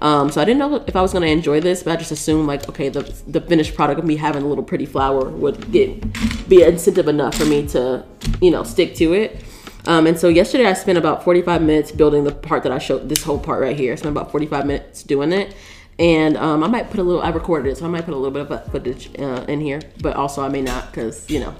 Um, 0.01 0.29
so 0.29 0.41
I 0.41 0.45
didn't 0.45 0.59
know 0.59 0.83
if 0.85 0.95
I 0.97 1.01
was 1.01 1.13
gonna 1.13 1.27
enjoy 1.27 1.61
this, 1.61 1.81
but 1.81 1.93
I 1.93 1.95
just 1.95 2.11
assumed 2.11 2.45
like, 2.45 2.67
okay, 2.67 2.89
the 2.89 3.01
the 3.27 3.39
finished 3.39 3.73
product 3.73 3.99
of 3.99 4.05
me 4.05 4.17
having 4.17 4.43
a 4.43 4.47
little 4.47 4.63
pretty 4.63 4.85
flower 4.85 5.29
would 5.29 5.71
get 5.71 6.49
be 6.49 6.61
incentive 6.63 7.07
enough 7.07 7.35
for 7.35 7.45
me 7.45 7.65
to, 7.69 8.03
you 8.41 8.51
know, 8.51 8.63
stick 8.63 8.95
to 8.95 9.13
it. 9.13 9.43
Um, 9.85 10.07
and 10.07 10.17
so 10.17 10.29
yesterday 10.29 10.65
I 10.65 10.73
spent 10.73 10.97
about 10.97 11.23
45 11.23 11.61
minutes 11.61 11.91
building 11.91 12.23
the 12.23 12.31
part 12.31 12.63
that 12.63 12.71
I 12.71 12.79
showed, 12.79 13.09
this 13.09 13.23
whole 13.23 13.39
part 13.39 13.61
right 13.61 13.75
here. 13.75 13.93
I 13.93 13.95
spent 13.95 14.15
about 14.15 14.31
45 14.31 14.65
minutes 14.65 15.03
doing 15.03 15.33
it. 15.33 15.55
And 15.99 16.37
um, 16.37 16.63
I 16.63 16.67
might 16.67 16.89
put 16.89 16.99
a 16.99 17.03
little, 17.03 17.21
I 17.21 17.29
recorded 17.29 17.69
it, 17.69 17.77
so 17.77 17.85
I 17.85 17.87
might 17.87 18.05
put 18.05 18.15
a 18.15 18.17
little 18.17 18.31
bit 18.31 18.49
of 18.49 18.71
footage 18.71 19.11
uh, 19.19 19.45
in 19.47 19.61
here, 19.61 19.79
but 20.01 20.15
also 20.15 20.41
I 20.41 20.49
may 20.49 20.61
not 20.61 20.87
because, 20.87 21.29
you 21.29 21.39
know. 21.39 21.53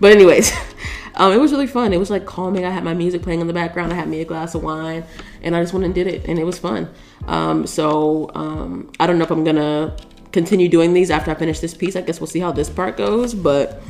But, 0.00 0.12
anyways, 0.12 0.52
um, 1.14 1.32
it 1.32 1.38
was 1.38 1.50
really 1.50 1.66
fun. 1.66 1.94
It 1.94 1.96
was 1.96 2.10
like 2.10 2.26
calming. 2.26 2.66
I 2.66 2.70
had 2.70 2.84
my 2.84 2.92
music 2.92 3.22
playing 3.22 3.40
in 3.40 3.46
the 3.46 3.54
background. 3.54 3.92
I 3.92 3.96
had 3.96 4.08
me 4.08 4.20
a 4.20 4.26
glass 4.26 4.54
of 4.54 4.62
wine, 4.62 5.04
and 5.42 5.56
I 5.56 5.62
just 5.62 5.72
went 5.72 5.86
and 5.86 5.94
did 5.94 6.06
it, 6.06 6.26
and 6.28 6.38
it 6.38 6.44
was 6.44 6.58
fun. 6.58 6.90
Um, 7.26 7.66
so, 7.66 8.30
um, 8.34 8.92
I 9.00 9.06
don't 9.06 9.16
know 9.16 9.24
if 9.24 9.30
I'm 9.30 9.44
to 9.46 9.96
continue 10.32 10.68
doing 10.68 10.92
these 10.92 11.10
after 11.10 11.30
I 11.30 11.34
finish 11.34 11.60
this 11.60 11.74
piece. 11.74 11.96
I 11.96 12.02
guess 12.02 12.20
we'll 12.20 12.26
see 12.26 12.40
how 12.40 12.52
this 12.52 12.68
part 12.68 12.98
goes, 12.98 13.34
but 13.34 13.82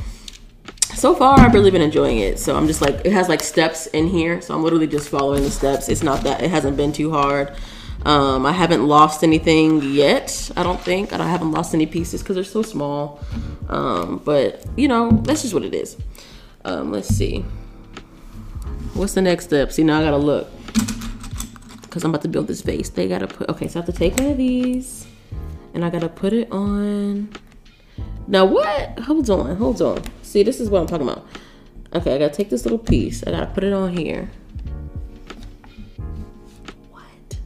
so 0.95 1.15
far 1.15 1.39
I've 1.39 1.53
really 1.53 1.71
been 1.71 1.81
enjoying 1.81 2.19
it. 2.19 2.39
So 2.39 2.55
I'm 2.55 2.67
just 2.67 2.81
like 2.81 3.01
it 3.05 3.11
has 3.11 3.29
like 3.29 3.41
steps 3.41 3.87
in 3.87 4.07
here, 4.07 4.41
so 4.41 4.53
I'm 4.53 4.63
literally 4.63 4.87
just 4.87 5.09
following 5.09 5.43
the 5.43 5.51
steps. 5.51 5.89
It's 5.89 6.03
not 6.03 6.23
that 6.23 6.41
it 6.41 6.49
hasn't 6.49 6.77
been 6.77 6.91
too 6.91 7.11
hard. 7.11 7.53
Um, 8.05 8.45
I 8.45 8.51
haven't 8.51 8.87
lost 8.87 9.23
anything 9.23 9.81
yet. 9.83 10.51
I 10.57 10.63
don't 10.63 10.81
think 10.81 11.13
I, 11.13 11.17
don't, 11.17 11.27
I 11.27 11.29
haven't 11.29 11.51
lost 11.51 11.73
any 11.73 11.85
pieces 11.85 12.23
because 12.23 12.35
they're 12.35 12.43
so 12.43 12.63
small. 12.63 13.19
Um, 13.69 14.21
but 14.25 14.65
you 14.75 14.87
know, 14.87 15.11
that's 15.23 15.43
just 15.43 15.53
what 15.53 15.63
it 15.63 15.73
is. 15.73 15.97
Um, 16.65 16.91
let's 16.91 17.07
see. 17.07 17.45
What's 18.93 19.13
the 19.13 19.21
next 19.21 19.45
step? 19.45 19.71
See, 19.71 19.83
now 19.83 19.99
I 19.99 20.03
gotta 20.03 20.17
look 20.17 20.49
because 21.83 22.03
I'm 22.03 22.11
about 22.11 22.21
to 22.23 22.27
build 22.27 22.47
this 22.47 22.61
vase. 22.61 22.89
They 22.89 23.07
gotta 23.07 23.27
put. 23.27 23.49
Okay, 23.49 23.67
so 23.67 23.79
I 23.79 23.83
have 23.83 23.93
to 23.93 23.97
take 23.97 24.15
one 24.17 24.31
of 24.31 24.37
these, 24.37 25.05
and 25.73 25.85
I 25.85 25.89
gotta 25.89 26.09
put 26.09 26.33
it 26.33 26.51
on. 26.51 27.29
Now 28.27 28.45
what? 28.45 28.99
Hold 28.99 29.29
on, 29.29 29.55
hold 29.57 29.81
on. 29.81 30.01
See, 30.31 30.43
this 30.43 30.61
is 30.61 30.69
what 30.69 30.79
I'm 30.79 30.87
talking 30.87 31.09
about. 31.09 31.27
Okay, 31.93 32.15
I 32.15 32.17
gotta 32.17 32.33
take 32.33 32.49
this 32.49 32.63
little 32.63 32.79
piece. 32.79 33.21
I 33.27 33.31
gotta 33.31 33.47
put 33.47 33.65
it 33.65 33.73
on 33.73 33.97
here. 33.97 34.31
What? 36.89 37.37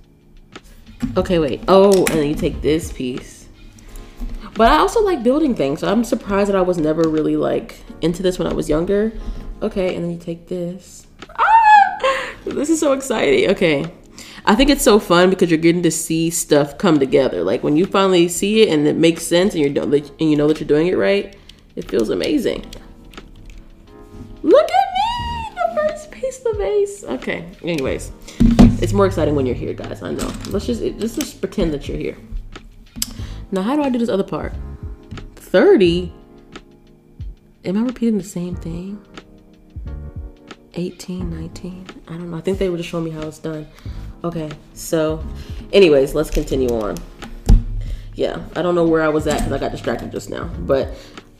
Okay, 1.17 1.39
wait. 1.39 1.63
Oh, 1.67 2.05
and 2.05 2.19
then 2.19 2.29
you 2.29 2.35
take 2.35 2.61
this 2.61 2.93
piece. 2.93 3.47
But 4.53 4.71
I 4.71 4.77
also 4.77 5.01
like 5.01 5.23
building 5.23 5.55
things, 5.55 5.79
so 5.79 5.91
I'm 5.91 6.03
surprised 6.03 6.47
that 6.49 6.55
I 6.55 6.61
was 6.61 6.77
never 6.77 7.09
really 7.09 7.35
like 7.35 7.83
into 8.01 8.21
this 8.21 8.37
when 8.37 8.47
I 8.47 8.53
was 8.53 8.69
younger. 8.69 9.11
Okay, 9.63 9.95
and 9.95 10.05
then 10.05 10.11
you 10.11 10.19
take 10.19 10.47
this. 10.47 11.07
Ah! 11.27 12.35
This 12.45 12.69
is 12.69 12.79
so 12.79 12.93
exciting. 12.93 13.49
Okay. 13.49 13.91
I 14.45 14.53
think 14.53 14.69
it's 14.69 14.83
so 14.83 14.99
fun 14.99 15.31
because 15.31 15.49
you're 15.49 15.57
getting 15.57 15.81
to 15.81 15.91
see 15.91 16.29
stuff 16.29 16.77
come 16.77 16.99
together. 16.99 17.43
Like 17.43 17.63
when 17.63 17.77
you 17.77 17.87
finally 17.87 18.27
see 18.27 18.61
it 18.61 18.69
and 18.69 18.85
it 18.85 18.95
makes 18.95 19.23
sense 19.23 19.55
and 19.55 19.63
you're 19.63 19.83
and 19.83 20.29
you 20.29 20.35
know 20.35 20.47
that 20.47 20.59
you're 20.59 20.67
doing 20.67 20.85
it 20.85 20.97
right, 20.99 21.35
it 21.75 21.89
feels 21.89 22.09
amazing. 22.09 22.65
Look 24.43 24.69
at 24.69 24.87
me, 24.93 25.49
the 25.55 25.81
first 25.81 26.11
piece 26.11 26.45
of 26.45 26.57
vase. 26.57 27.03
Okay. 27.03 27.45
Anyways, 27.63 28.11
it's 28.81 28.93
more 28.93 29.05
exciting 29.05 29.35
when 29.35 29.45
you're 29.45 29.55
here, 29.55 29.73
guys. 29.73 30.01
I 30.01 30.11
know. 30.11 30.31
Let's 30.49 30.65
just 30.65 30.81
let's 30.81 31.15
just 31.15 31.39
pretend 31.41 31.73
that 31.73 31.87
you're 31.87 31.97
here. 31.97 32.17
Now, 33.51 33.61
how 33.61 33.75
do 33.75 33.83
I 33.83 33.89
do 33.89 33.99
this 33.99 34.09
other 34.09 34.23
part? 34.23 34.53
Thirty. 35.35 36.13
Am 37.63 37.77
I 37.77 37.81
repeating 37.81 38.17
the 38.17 38.23
same 38.23 38.55
thing? 38.55 39.03
18, 40.75 41.29
19. 41.29 41.87
I 42.07 42.11
don't 42.11 42.29
know. 42.29 42.37
I 42.37 42.41
think 42.41 42.59
they 42.59 42.69
were 42.69 42.77
just 42.77 42.89
showing 42.89 43.05
me 43.05 43.11
how 43.11 43.21
it's 43.21 43.39
done. 43.39 43.67
Okay, 44.23 44.51
so, 44.73 45.25
anyways, 45.73 46.13
let's 46.13 46.29
continue 46.29 46.69
on. 46.69 46.97
Yeah, 48.13 48.43
I 48.55 48.61
don't 48.61 48.75
know 48.75 48.85
where 48.85 49.01
I 49.01 49.07
was 49.07 49.25
at 49.27 49.37
because 49.37 49.51
I 49.51 49.57
got 49.57 49.71
distracted 49.71 50.11
just 50.11 50.29
now. 50.29 50.45
But 50.59 50.95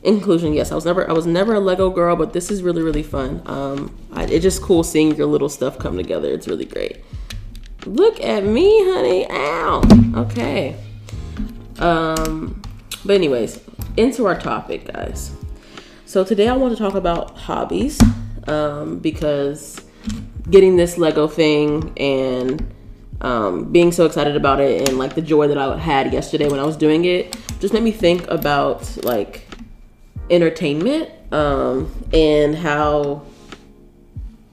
in 0.05 0.17
conclusion, 0.17 0.53
yes, 0.53 0.71
I 0.71 0.75
was 0.75 0.85
never 0.85 1.09
I 1.09 1.13
was 1.13 1.25
never 1.25 1.55
a 1.55 1.59
Lego 1.59 1.89
girl, 1.89 2.15
but 2.15 2.31
this 2.31 2.51
is 2.51 2.62
really 2.62 2.83
really 2.83 3.03
fun. 3.03 3.41
Um, 3.45 3.95
I, 4.13 4.25
it's 4.25 4.43
just 4.43 4.62
cool 4.62 4.83
seeing 4.83 5.15
your 5.15 5.25
little 5.25 5.50
stuff 5.50 5.79
come 5.79 5.97
together. 5.97 6.29
It's 6.29 6.47
really 6.47 6.65
great. 6.65 7.03
Look 7.85 8.21
at 8.21 8.43
me, 8.43 8.67
honey. 8.93 9.27
Ow. 9.29 9.81
Okay. 10.15 10.75
Um, 11.79 12.62
but 13.03 13.15
anyways, 13.15 13.59
into 13.97 14.25
our 14.27 14.39
topic, 14.39 14.91
guys. 14.93 15.35
So 16.05 16.24
today 16.24 16.47
I 16.47 16.55
want 16.55 16.77
to 16.77 16.81
talk 16.81 16.93
about 16.93 17.35
hobbies 17.38 18.00
um, 18.47 19.00
because 19.00 19.81
getting 20.50 20.77
this 20.77 20.97
Lego 21.00 21.27
thing 21.27 21.93
and 21.97 22.74
um, 23.21 23.71
being 23.71 23.91
so 23.91 24.05
excited 24.05 24.35
about 24.35 24.59
it 24.59 24.88
and 24.88 25.00
like 25.00 25.15
the 25.15 25.21
joy 25.21 25.47
that 25.47 25.57
I 25.57 25.77
had 25.77 26.13
yesterday 26.13 26.47
when 26.47 26.59
I 26.59 26.63
was 26.63 26.77
doing 26.77 27.05
it 27.05 27.35
just 27.59 27.74
made 27.74 27.81
me 27.81 27.91
think 27.91 28.27
about 28.27 29.03
like 29.03 29.44
entertainment 30.29 31.10
um, 31.32 31.91
and 32.13 32.55
how 32.55 33.24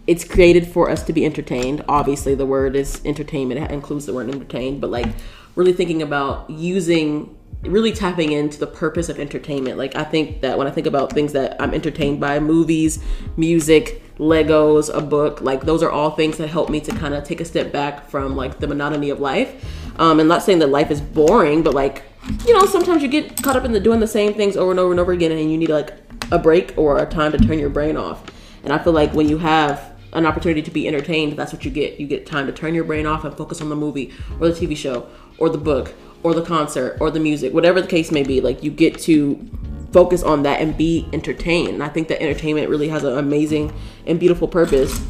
it's 0.07 0.25
created 0.25 0.67
for 0.67 0.91
us 0.91 1.03
to 1.05 1.13
be 1.13 1.25
entertained. 1.25 1.85
Obviously, 1.89 2.35
the 2.35 2.47
word 2.47 2.77
is 2.77 3.01
entertainment, 3.05 3.61
it 3.61 3.71
includes 3.71 4.07
the 4.07 4.13
word 4.13 4.29
entertained, 4.29 4.81
but 4.81 4.91
like 4.91 5.07
really 5.55 5.73
thinking 5.73 6.03
about 6.03 6.49
using 6.51 7.37
really 7.63 7.93
tapping 7.93 8.33
into 8.33 8.59
the 8.59 8.67
purpose 8.67 9.09
of 9.09 9.21
entertainment. 9.21 9.79
Like 9.79 9.95
I 9.95 10.03
think 10.03 10.41
that 10.41 10.59
when 10.59 10.67
I 10.67 10.71
think 10.71 10.87
about 10.87 11.13
things 11.13 11.33
that 11.33 11.61
I'm 11.63 11.73
entertained 11.73 12.21
by, 12.21 12.41
movies, 12.41 13.03
music, 13.37 14.03
Legos, 14.19 14.95
a 14.95 15.01
book, 15.01 15.41
like 15.41 15.63
those 15.63 15.83
are 15.83 15.91
all 15.91 16.11
things 16.11 16.39
that 16.39 16.49
help 16.49 16.69
me 16.69 16.81
to 16.81 16.93
kind 16.93 17.15
of 17.15 17.25
take 17.25 17.41
a 17.41 17.45
step 17.45 17.73
back 17.73 18.09
from 18.09 18.37
like 18.37 18.59
the 18.59 18.67
monotony 18.67 19.11
of 19.11 19.21
life. 19.21 19.65
Um, 19.97 20.19
and 20.19 20.29
not 20.29 20.43
saying 20.43 20.59
that 20.61 20.71
life 20.71 20.91
is 20.91 21.01
boring, 21.01 21.63
but 21.63 21.75
like 21.75 22.03
you 22.47 22.55
know, 22.55 22.67
sometimes 22.67 23.03
you 23.03 23.09
get 23.09 23.43
caught 23.43 23.57
up 23.57 23.65
in 23.65 23.73
the 23.73 23.81
doing 23.81 24.01
the 24.01 24.07
same 24.07 24.35
things 24.35 24.57
over 24.57 24.71
and 24.71 24.81
over 24.81 24.91
and 24.93 25.01
over 25.01 25.13
again, 25.13 25.33
and 25.33 25.51
you 25.51 25.59
need 25.59 25.71
like 25.71 25.93
a 26.31 26.39
break 26.39 26.75
or 26.77 26.99
a 26.99 27.07
time 27.07 27.33
to 27.33 27.39
turn 27.39 27.59
your 27.59 27.71
brain 27.71 27.97
off. 27.97 28.23
And 28.65 28.73
I 28.73 28.79
feel 28.79 28.93
like 28.93 29.13
when 29.13 29.29
you 29.29 29.39
have 29.39 29.93
an 30.13 30.27
opportunity 30.27 30.63
to 30.63 30.71
be 30.71 30.87
entertained, 30.87 31.37
that's 31.37 31.53
what 31.53 31.65
you 31.65 31.71
get. 31.71 31.99
You 31.99 32.07
get 32.07 32.27
time 32.27 32.47
to 32.47 32.53
turn 32.53 32.75
your 32.75 32.85
brain 32.85 33.07
off 33.07 33.25
and 33.25 33.37
focus 33.37 33.61
on 33.61 33.69
the 33.69 33.77
movie 33.77 34.13
or 34.41 34.49
the 34.49 34.55
TV 34.55 34.77
show 34.77 35.09
or 35.39 35.49
the 35.49 35.59
book 35.59 35.95
or 36.23 36.35
the 36.35 36.43
concert 36.43 36.97
or 37.01 37.11
the 37.11 37.19
music, 37.19 37.53
whatever 37.53 37.81
the 37.81 37.89
case 37.89 38.13
may 38.13 38.23
be. 38.23 38.41
Like 38.41 38.63
you 38.63 38.71
get 38.71 38.99
to 39.01 39.39
focus 39.93 40.23
on 40.23 40.43
that 40.45 40.61
and 40.61 40.77
be 40.77 41.09
entertained. 41.13 41.71
And 41.71 41.83
I 41.83 41.89
think 41.89 42.09
that 42.09 42.23
entertainment 42.23 42.69
really 42.69 42.89
has 42.89 43.05
an 43.05 43.19
amazing 43.19 43.75
and 44.07 44.19
beautiful 44.21 44.49
purpose 44.49 45.01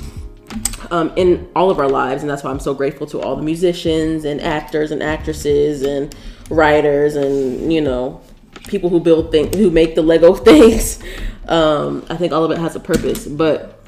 um, 0.90 1.12
in 1.16 1.48
all 1.54 1.70
of 1.70 1.78
our 1.78 1.88
lives, 1.88 2.22
and 2.22 2.30
that's 2.30 2.42
why 2.42 2.50
I'm 2.50 2.60
so 2.60 2.74
grateful 2.74 3.06
to 3.08 3.20
all 3.20 3.36
the 3.36 3.42
musicians 3.42 4.24
and 4.24 4.40
actors 4.40 4.90
and 4.90 5.02
actresses 5.02 5.82
and 5.82 6.14
writers 6.50 7.16
and 7.16 7.72
you 7.72 7.80
know 7.80 8.20
people 8.68 8.90
who 8.90 9.00
build 9.00 9.30
things, 9.30 9.56
who 9.56 9.70
make 9.70 9.94
the 9.94 10.02
Lego 10.02 10.34
things. 10.50 11.02
Um, 11.48 12.04
I 12.08 12.16
think 12.16 12.32
all 12.32 12.44
of 12.44 12.50
it 12.50 12.58
has 12.58 12.76
a 12.76 12.80
purpose, 12.80 13.26
but 13.26 13.80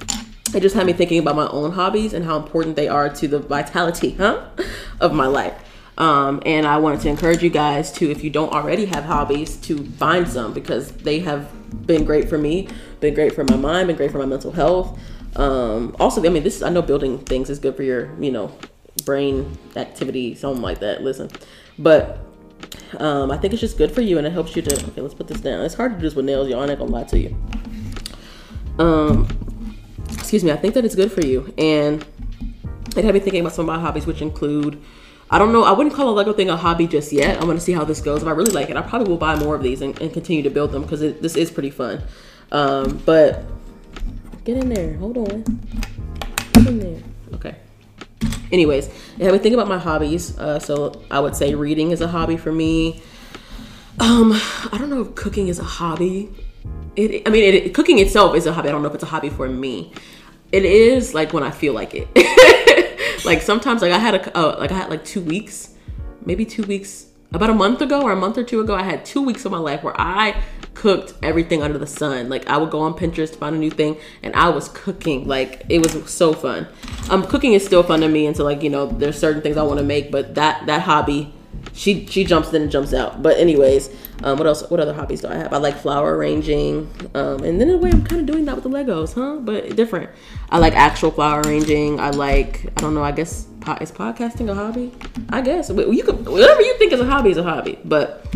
it 0.54 0.60
just 0.60 0.74
had 0.74 0.86
me 0.86 0.92
thinking 0.92 1.18
about 1.18 1.36
my 1.36 1.48
own 1.48 1.72
hobbies 1.72 2.12
and 2.12 2.24
how 2.24 2.36
important 2.36 2.76
they 2.76 2.88
are 2.88 3.08
to 3.08 3.28
the 3.28 3.38
vitality, 3.38 4.12
huh, 4.12 4.46
of 5.00 5.12
my 5.12 5.26
life. 5.26 5.54
Um, 5.96 6.42
and 6.44 6.66
I 6.66 6.78
wanted 6.78 7.00
to 7.02 7.08
encourage 7.08 7.42
you 7.42 7.50
guys 7.50 7.92
to, 7.92 8.10
if 8.10 8.24
you 8.24 8.30
don't 8.30 8.52
already 8.52 8.86
have 8.86 9.04
hobbies, 9.04 9.56
to 9.58 9.84
find 9.92 10.28
some 10.28 10.52
because 10.52 10.90
they 10.90 11.20
have 11.20 11.86
been 11.86 12.04
great 12.04 12.28
for 12.28 12.36
me, 12.36 12.68
been 13.00 13.14
great 13.14 13.32
for 13.32 13.44
my 13.44 13.56
mind, 13.56 13.86
been 13.86 13.96
great 13.96 14.10
for 14.10 14.18
my 14.18 14.26
mental 14.26 14.50
health. 14.50 14.98
Um, 15.36 15.94
also, 16.00 16.24
I 16.24 16.28
mean, 16.28 16.42
this 16.42 16.62
I 16.62 16.70
know 16.70 16.82
building 16.82 17.18
things 17.18 17.48
is 17.48 17.58
good 17.58 17.76
for 17.76 17.82
your, 17.84 18.12
you 18.20 18.32
know, 18.32 18.56
brain 19.04 19.56
activity, 19.76 20.34
something 20.34 20.62
like 20.62 20.80
that. 20.80 21.02
Listen, 21.02 21.30
but 21.78 22.18
um, 22.98 23.30
I 23.30 23.36
think 23.36 23.52
it's 23.52 23.60
just 23.60 23.78
good 23.78 23.92
for 23.92 24.00
you 24.00 24.18
and 24.18 24.26
it 24.26 24.32
helps 24.32 24.54
you 24.56 24.62
to. 24.62 24.86
Okay, 24.88 25.00
let's 25.00 25.14
put 25.14 25.28
this 25.28 25.40
down. 25.40 25.64
It's 25.64 25.74
hard 25.74 25.92
to 25.92 25.98
do 25.98 26.02
this 26.02 26.14
with 26.14 26.24
nails, 26.24 26.48
y'all. 26.48 26.60
I'm 26.60 26.68
not 26.68 26.78
gonna 26.78 26.90
lie 26.90 27.04
to 27.04 27.18
you. 27.18 27.36
Um, 28.78 29.28
excuse 30.12 30.44
me. 30.44 30.50
I 30.50 30.56
think 30.56 30.74
that 30.74 30.84
it's 30.84 30.94
good 30.94 31.12
for 31.12 31.24
you, 31.24 31.52
and 31.58 32.04
it 32.96 33.04
had 33.04 33.14
me 33.14 33.20
thinking 33.20 33.40
about 33.40 33.52
some 33.52 33.68
of 33.68 33.74
my 33.74 33.80
hobbies, 33.80 34.06
which 34.06 34.22
include 34.22 34.82
I 35.30 35.38
don't 35.38 35.52
know. 35.52 35.64
I 35.64 35.72
wouldn't 35.72 35.94
call 35.94 36.08
a 36.10 36.14
Lego 36.14 36.32
thing 36.32 36.50
a 36.50 36.56
hobby 36.56 36.86
just 36.86 37.12
yet. 37.12 37.40
I'm 37.40 37.48
to 37.48 37.60
see 37.60 37.72
how 37.72 37.84
this 37.84 38.00
goes. 38.00 38.22
If 38.22 38.28
I 38.28 38.32
really 38.32 38.52
like 38.52 38.70
it, 38.70 38.76
I 38.76 38.82
probably 38.82 39.08
will 39.08 39.18
buy 39.18 39.36
more 39.36 39.54
of 39.54 39.62
these 39.62 39.80
and, 39.80 39.98
and 40.00 40.12
continue 40.12 40.42
to 40.42 40.50
build 40.50 40.72
them 40.72 40.82
because 40.82 41.00
this 41.00 41.36
is 41.36 41.50
pretty 41.50 41.70
fun. 41.70 42.02
Um, 42.52 43.02
but 43.04 43.44
get 44.44 44.58
in 44.58 44.68
there. 44.68 44.94
Hold 44.98 45.16
on. 45.18 45.42
Get 46.52 46.66
in 46.66 46.78
there. 46.78 47.02
Okay. 47.34 47.56
Anyways, 48.52 48.88
if 49.18 49.32
I 49.32 49.38
think 49.38 49.54
about 49.54 49.68
my 49.68 49.78
hobbies, 49.78 50.38
uh, 50.38 50.58
so 50.58 51.02
I 51.10 51.20
would 51.20 51.36
say 51.36 51.54
reading 51.54 51.90
is 51.90 52.00
a 52.00 52.08
hobby 52.08 52.36
for 52.36 52.52
me. 52.52 53.02
Um, 54.00 54.32
I 54.72 54.76
don't 54.78 54.90
know 54.90 55.02
if 55.02 55.14
cooking 55.14 55.48
is 55.48 55.58
a 55.58 55.64
hobby. 55.64 56.30
It, 56.96 57.26
I 57.26 57.30
mean, 57.30 57.54
it, 57.54 57.74
cooking 57.74 57.98
itself 57.98 58.34
is 58.34 58.46
a 58.46 58.52
hobby. 58.52 58.68
I 58.68 58.72
don't 58.72 58.82
know 58.82 58.88
if 58.88 58.94
it's 58.94 59.04
a 59.04 59.06
hobby 59.06 59.30
for 59.30 59.48
me. 59.48 59.92
It 60.52 60.64
is 60.64 61.14
like 61.14 61.32
when 61.32 61.42
I 61.42 61.50
feel 61.50 61.72
like 61.72 61.94
it. 61.94 62.08
like 63.24 63.42
sometimes 63.42 63.82
like 63.82 63.92
I 63.92 63.98
had 63.98 64.14
a 64.14 64.38
uh, 64.38 64.56
like 64.58 64.70
I 64.70 64.76
had 64.76 64.90
like 64.90 65.04
two 65.04 65.20
weeks, 65.20 65.74
maybe 66.24 66.44
two 66.44 66.62
weeks 66.64 67.06
about 67.34 67.50
a 67.50 67.54
month 67.54 67.82
ago 67.82 68.02
or 68.02 68.12
a 68.12 68.16
month 68.16 68.38
or 68.38 68.44
two 68.44 68.60
ago. 68.60 68.74
I 68.74 68.82
had 68.82 69.04
two 69.04 69.20
weeks 69.22 69.44
of 69.44 69.52
my 69.52 69.58
life 69.58 69.82
where 69.82 69.98
I 70.00 70.40
cooked 70.74 71.14
everything 71.22 71.62
under 71.62 71.78
the 71.78 71.86
sun. 71.86 72.28
Like 72.28 72.46
I 72.46 72.56
would 72.56 72.70
go 72.70 72.80
on 72.80 72.94
Pinterest, 72.94 73.34
find 73.34 73.56
a 73.56 73.58
new 73.58 73.70
thing, 73.70 73.98
and 74.22 74.34
I 74.34 74.48
was 74.48 74.68
cooking. 74.70 75.26
Like 75.26 75.64
it 75.68 75.78
was 75.78 76.10
so 76.10 76.32
fun. 76.32 76.66
Um, 77.10 77.26
cooking 77.26 77.52
is 77.52 77.64
still 77.64 77.82
fun 77.82 78.00
to 78.00 78.08
me, 78.08 78.26
and 78.26 78.36
so 78.36 78.44
like 78.44 78.62
you 78.62 78.70
know, 78.70 78.86
there's 78.86 79.18
certain 79.18 79.42
things 79.42 79.56
I 79.56 79.62
want 79.62 79.78
to 79.78 79.84
make, 79.84 80.10
but 80.10 80.34
that 80.36 80.66
that 80.66 80.82
hobby 80.82 81.32
she 81.74 82.06
she 82.06 82.24
jumps 82.24 82.52
in 82.52 82.62
and 82.62 82.70
jumps 82.70 82.94
out. 82.94 83.22
But 83.22 83.36
anyways, 83.38 83.90
um, 84.22 84.38
what 84.38 84.46
else? 84.46 84.68
What 84.70 84.80
other 84.80 84.94
hobbies 84.94 85.20
do 85.20 85.28
I 85.28 85.34
have? 85.34 85.52
I 85.52 85.58
like 85.58 85.76
flower 85.76 86.16
arranging, 86.16 86.88
um, 87.14 87.42
and 87.42 87.60
then 87.60 87.68
in 87.68 87.74
a 87.74 87.78
way 87.78 87.90
I'm 87.90 88.04
kind 88.04 88.20
of 88.20 88.26
doing 88.26 88.44
that 88.46 88.54
with 88.54 88.64
the 88.64 88.70
Legos, 88.70 89.14
huh? 89.14 89.40
But 89.40 89.76
different. 89.76 90.10
I 90.50 90.58
like 90.58 90.74
actual 90.74 91.10
flower 91.10 91.42
arranging. 91.42 92.00
I 92.00 92.10
like 92.10 92.64
I 92.76 92.80
don't 92.80 92.94
know. 92.94 93.02
I 93.02 93.12
guess 93.12 93.48
is 93.80 93.90
podcasting 93.90 94.50
a 94.50 94.54
hobby? 94.54 94.92
I 95.30 95.40
guess 95.40 95.68
you 95.70 96.02
can 96.04 96.24
whatever 96.24 96.62
you 96.62 96.78
think 96.78 96.92
is 96.92 97.00
a 97.00 97.06
hobby 97.06 97.30
is 97.30 97.38
a 97.38 97.42
hobby, 97.42 97.78
but 97.84 98.26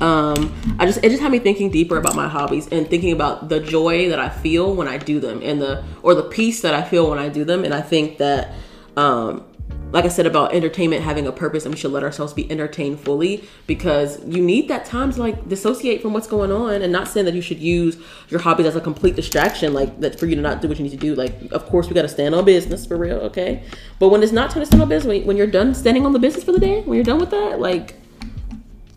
um 0.00 0.54
i 0.78 0.86
just 0.86 0.98
it 1.02 1.10
just 1.10 1.20
had 1.20 1.30
me 1.32 1.40
thinking 1.40 1.68
deeper 1.68 1.96
about 1.96 2.14
my 2.14 2.28
hobbies 2.28 2.68
and 2.68 2.88
thinking 2.88 3.12
about 3.12 3.48
the 3.48 3.58
joy 3.58 4.08
that 4.08 4.18
i 4.18 4.28
feel 4.28 4.74
when 4.74 4.86
i 4.86 4.96
do 4.96 5.18
them 5.18 5.40
and 5.42 5.60
the 5.60 5.84
or 6.02 6.14
the 6.14 6.22
peace 6.22 6.62
that 6.62 6.72
i 6.72 6.82
feel 6.82 7.10
when 7.10 7.18
i 7.18 7.28
do 7.28 7.44
them 7.44 7.64
and 7.64 7.74
i 7.74 7.80
think 7.80 8.18
that 8.18 8.54
um 8.96 9.44
like 9.92 10.04
I 10.04 10.08
said 10.08 10.26
about 10.26 10.54
entertainment 10.54 11.02
having 11.02 11.26
a 11.26 11.32
purpose 11.32 11.64
and 11.64 11.74
we 11.74 11.78
should 11.78 11.92
let 11.92 12.02
ourselves 12.02 12.32
be 12.32 12.50
entertained 12.50 13.00
fully 13.00 13.48
because 13.66 14.24
you 14.26 14.42
need 14.42 14.68
that 14.68 14.84
time 14.84 15.12
to 15.12 15.20
like 15.20 15.48
dissociate 15.48 16.02
from 16.02 16.12
what's 16.12 16.26
going 16.26 16.50
on 16.50 16.82
and 16.82 16.92
not 16.92 17.08
saying 17.08 17.26
that 17.26 17.34
you 17.34 17.42
should 17.42 17.58
use 17.58 17.96
your 18.28 18.40
hobbies 18.40 18.66
as 18.66 18.74
a 18.74 18.80
complete 18.80 19.14
distraction 19.14 19.72
like 19.72 20.00
that 20.00 20.18
for 20.18 20.26
you 20.26 20.34
to 20.34 20.40
not 20.42 20.60
do 20.60 20.68
what 20.68 20.78
you 20.78 20.82
need 20.82 20.90
to 20.90 20.96
do 20.96 21.14
like 21.14 21.52
of 21.52 21.64
course 21.66 21.88
we 21.88 21.94
got 21.94 22.02
to 22.02 22.08
stand 22.08 22.34
on 22.34 22.44
business 22.44 22.84
for 22.86 22.96
real 22.96 23.18
okay 23.18 23.62
but 23.98 24.08
when 24.08 24.22
it's 24.22 24.32
not 24.32 24.50
time 24.50 24.60
to 24.60 24.66
stand 24.66 24.82
on 24.82 24.88
business 24.88 25.24
when 25.24 25.36
you're 25.36 25.46
done 25.46 25.74
standing 25.74 26.04
on 26.04 26.12
the 26.12 26.18
business 26.18 26.42
for 26.42 26.52
the 26.52 26.60
day 26.60 26.80
when 26.82 26.96
you're 26.96 27.04
done 27.04 27.20
with 27.20 27.30
that 27.30 27.60
like 27.60 27.94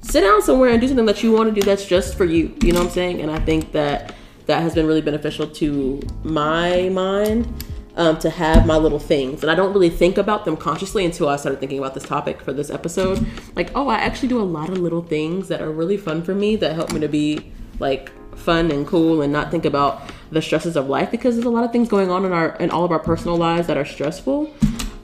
sit 0.06 0.22
down 0.22 0.42
somewhere 0.42 0.70
and 0.70 0.80
do 0.80 0.88
something 0.88 1.06
that 1.06 1.24
you 1.24 1.32
want 1.32 1.54
to 1.54 1.60
do 1.60 1.66
that's 1.66 1.86
just 1.86 2.16
for 2.16 2.25
you. 2.25 2.56
You 2.62 2.74
know 2.74 2.80
what 2.80 2.88
I'm 2.88 2.94
saying? 2.94 3.22
And 3.22 3.32
I 3.32 3.40
think 3.40 3.72
that 3.72 4.14
that 4.46 4.62
has 4.62 4.75
been 4.75 4.86
really 4.86 5.02
beneficial 5.02 5.48
to 5.48 6.02
my 6.24 6.90
mind 6.90 7.48
um, 7.96 8.18
to 8.20 8.30
have 8.30 8.66
my 8.66 8.78
little 8.78 9.00
things. 9.00 9.42
And 9.42 9.52
I 9.52 9.56
don't 9.56 9.74
really 9.74 9.90
think 9.90 10.18
about 10.18 10.46
them 10.46 10.58
consciously 10.58 11.06
until 11.06 11.30
I 11.30 11.38
started 11.38 11.60
thinking 11.60 11.80
about 11.80 11.94
this 11.94 12.04
topic 12.04 12.42
for 12.42 12.54
this 12.54 12.70
episode. 12.70 13.25
Like, 13.56 13.72
oh, 13.75 13.88
I 13.88 13.96
actually 13.96 14.30
do 14.30 14.40
a 14.40 14.44
lot 14.44 14.70
of 14.70 14.78
little 14.80 15.02
things 15.02 15.48
that 15.48 15.62
are 15.62 15.72
really 15.72 15.98
fun 15.98 16.24
for 16.24 16.36
me 16.36 16.56
that 16.58 16.75
help 16.75 16.92
me 16.92 17.00
to 17.00 17.08
be 17.08 17.52
like 17.80 18.12
fun 18.38 18.72
and 18.72 18.86
cool 18.86 19.22
and 19.22 19.32
not 19.32 19.52
think 19.52 19.66
about 19.66 20.02
the 20.32 20.42
stresses 20.42 20.75
of 20.75 20.90
life 20.90 21.12
because 21.12 21.36
there's 21.36 21.46
a 21.46 21.50
lot 21.50 21.64
of 21.64 21.72
things 21.72 21.88
going 21.88 22.10
on 22.10 22.25
in 22.25 22.32
our 22.32 22.56
in 22.58 22.70
all 22.70 22.84
of 22.84 22.92
our 22.92 23.00
personal 23.00 23.38
lives 23.38 23.68
that 23.68 23.78
are 23.78 23.86
stressful. 23.86 24.54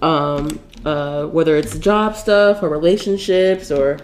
Um, 0.02 0.60
uh, 0.84 1.28
whether 1.28 1.56
it's 1.56 1.78
job 1.78 2.16
stuff 2.16 2.64
or 2.64 2.70
relationships 2.70 3.72
or 3.72 4.00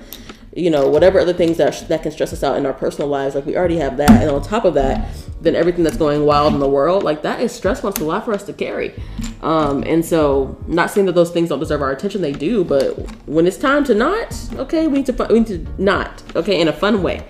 you 0.57 0.71
know 0.71 0.87
whatever 0.89 1.19
other 1.19 1.33
things 1.33 1.57
that 1.57 1.87
that 1.87 2.01
can 2.01 2.11
stress 2.11 2.33
us 2.33 2.43
out 2.43 2.57
in 2.57 2.65
our 2.65 2.73
personal 2.73 3.07
lives 3.07 3.35
like 3.35 3.45
we 3.45 3.55
already 3.55 3.77
have 3.77 3.97
that. 3.97 4.09
And 4.09 4.29
on 4.29 4.41
top 4.41 4.65
of 4.65 4.73
that 4.73 5.07
then 5.39 5.55
everything 5.55 5.83
that's 5.83 5.97
going 5.97 6.25
wild 6.25 6.53
in 6.53 6.59
the 6.59 6.67
world 6.67 7.03
like 7.03 7.21
that 7.21 7.39
is 7.39 7.51
stressful 7.51 7.91
it's 7.91 7.99
a 7.99 8.03
lot 8.03 8.25
for 8.25 8.33
us 8.33 8.43
to 8.43 8.53
carry. 8.53 8.93
Um, 9.43 9.83
and 9.83 10.03
so 10.03 10.57
not 10.67 10.89
saying 10.89 11.05
that 11.05 11.13
those 11.13 11.29
things 11.29 11.49
don't 11.49 11.59
deserve 11.59 11.83
our 11.83 11.91
attention 11.91 12.21
they 12.21 12.31
do 12.31 12.63
but 12.63 12.97
when 13.27 13.45
it's 13.45 13.57
time 13.57 13.83
to 13.85 13.93
not 13.93 14.35
okay 14.55 14.87
we 14.87 14.97
need 14.97 15.05
to 15.05 15.27
we 15.29 15.39
need 15.39 15.47
to 15.47 15.67
not 15.77 16.23
okay 16.35 16.59
in 16.59 16.67
a 16.67 16.73
fun 16.73 17.03
way. 17.03 17.23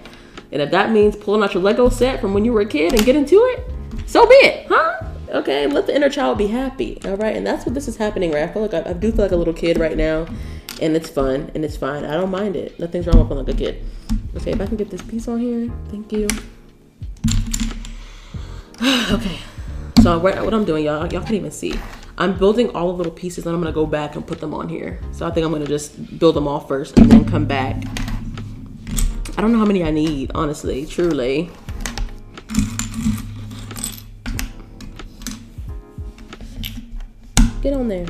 And 0.53 0.61
if 0.61 0.71
that 0.71 0.91
means 0.91 1.17
pulling 1.17 1.43
out 1.43 1.53
your 1.53 1.61
lego 1.61 1.89
set 1.89 2.21
from 2.21 2.33
when 2.33 2.45
you 2.45 2.53
were 2.53 2.61
a 2.61 2.65
kid 2.65 2.93
and 2.93 3.05
get 3.05 3.17
into 3.17 3.35
it 3.35 3.69
so 4.05 4.25
be 4.25 4.35
it 4.35 4.67
huh? 4.69 5.05
Okay 5.31 5.67
let 5.67 5.85
the 5.85 5.93
inner 5.93 6.09
child 6.09 6.37
be 6.37 6.47
happy 6.47 6.97
all 7.03 7.17
right? 7.17 7.35
And 7.35 7.45
that's 7.45 7.65
what 7.65 7.75
this 7.75 7.89
is 7.89 7.97
happening 7.97 8.31
right? 8.31 8.43
I 8.43 8.53
feel 8.53 8.61
like 8.61 8.73
i, 8.73 8.91
I 8.91 8.93
do 8.93 9.11
feel 9.11 9.25
like 9.25 9.33
a 9.33 9.35
little 9.35 9.53
kid 9.53 9.77
right 9.77 9.97
now 9.97 10.27
and 10.81 10.95
it's 10.95 11.09
fun 11.09 11.51
and 11.55 11.65
it's 11.65 11.77
fine 11.77 12.05
i 12.05 12.13
don't 12.13 12.31
mind 12.31 12.55
it 12.55 12.79
nothing's 12.79 13.07
wrong 13.07 13.19
with 13.19 13.27
feeling 13.27 13.45
like 13.45 13.55
a 13.55 13.57
kid 13.57 13.83
okay 14.35 14.51
if 14.51 14.61
i 14.61 14.65
can 14.65 14.77
get 14.77 14.89
this 14.89 15.01
piece 15.01 15.27
on 15.27 15.39
here 15.39 15.71
thank 15.89 16.11
you 16.11 16.27
okay. 19.11 19.39
So 20.03 20.19
what, 20.19 20.43
what 20.45 20.53
I'm 20.53 20.65
doing, 20.65 20.85
y'all, 20.85 21.11
y'all 21.11 21.21
can't 21.21 21.31
even 21.31 21.49
see. 21.49 21.73
I'm 22.19 22.37
building 22.37 22.69
all 22.75 22.91
the 22.91 22.97
little 22.97 23.11
pieces 23.11 23.47
and 23.47 23.55
I'm 23.55 23.61
gonna 23.61 23.73
go 23.73 23.87
back 23.87 24.15
and 24.15 24.25
put 24.25 24.39
them 24.39 24.53
on 24.53 24.69
here. 24.69 24.99
So 25.11 25.25
I 25.25 25.31
think 25.31 25.45
I'm 25.45 25.51
gonna 25.51 25.65
just 25.65 26.19
build 26.19 26.35
them 26.35 26.47
all 26.47 26.59
first 26.59 26.99
and 26.99 27.11
then 27.11 27.25
come 27.25 27.45
back. 27.45 27.75
I 29.35 29.41
don't 29.41 29.51
know 29.51 29.57
how 29.57 29.65
many 29.65 29.83
I 29.83 29.89
need, 29.89 30.31
honestly, 30.35 30.85
truly. 30.85 31.49
Get 37.63 37.73
on 37.73 37.87
there. 37.87 38.05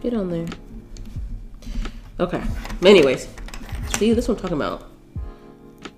Get 0.00 0.14
on 0.14 0.30
there. 0.30 0.46
Okay. 2.20 2.42
Anyways, 2.84 3.28
see, 3.96 4.12
this 4.12 4.28
one 4.28 4.36
I'm 4.36 4.42
talking 4.42 4.56
about. 4.56 4.90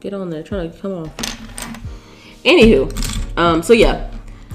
Get 0.00 0.14
on 0.14 0.30
there. 0.30 0.42
Trying 0.42 0.70
to 0.70 0.78
come 0.78 0.92
on. 0.92 1.10
Anywho, 2.44 3.36
um, 3.36 3.62
so 3.62 3.74
yeah, 3.74 4.10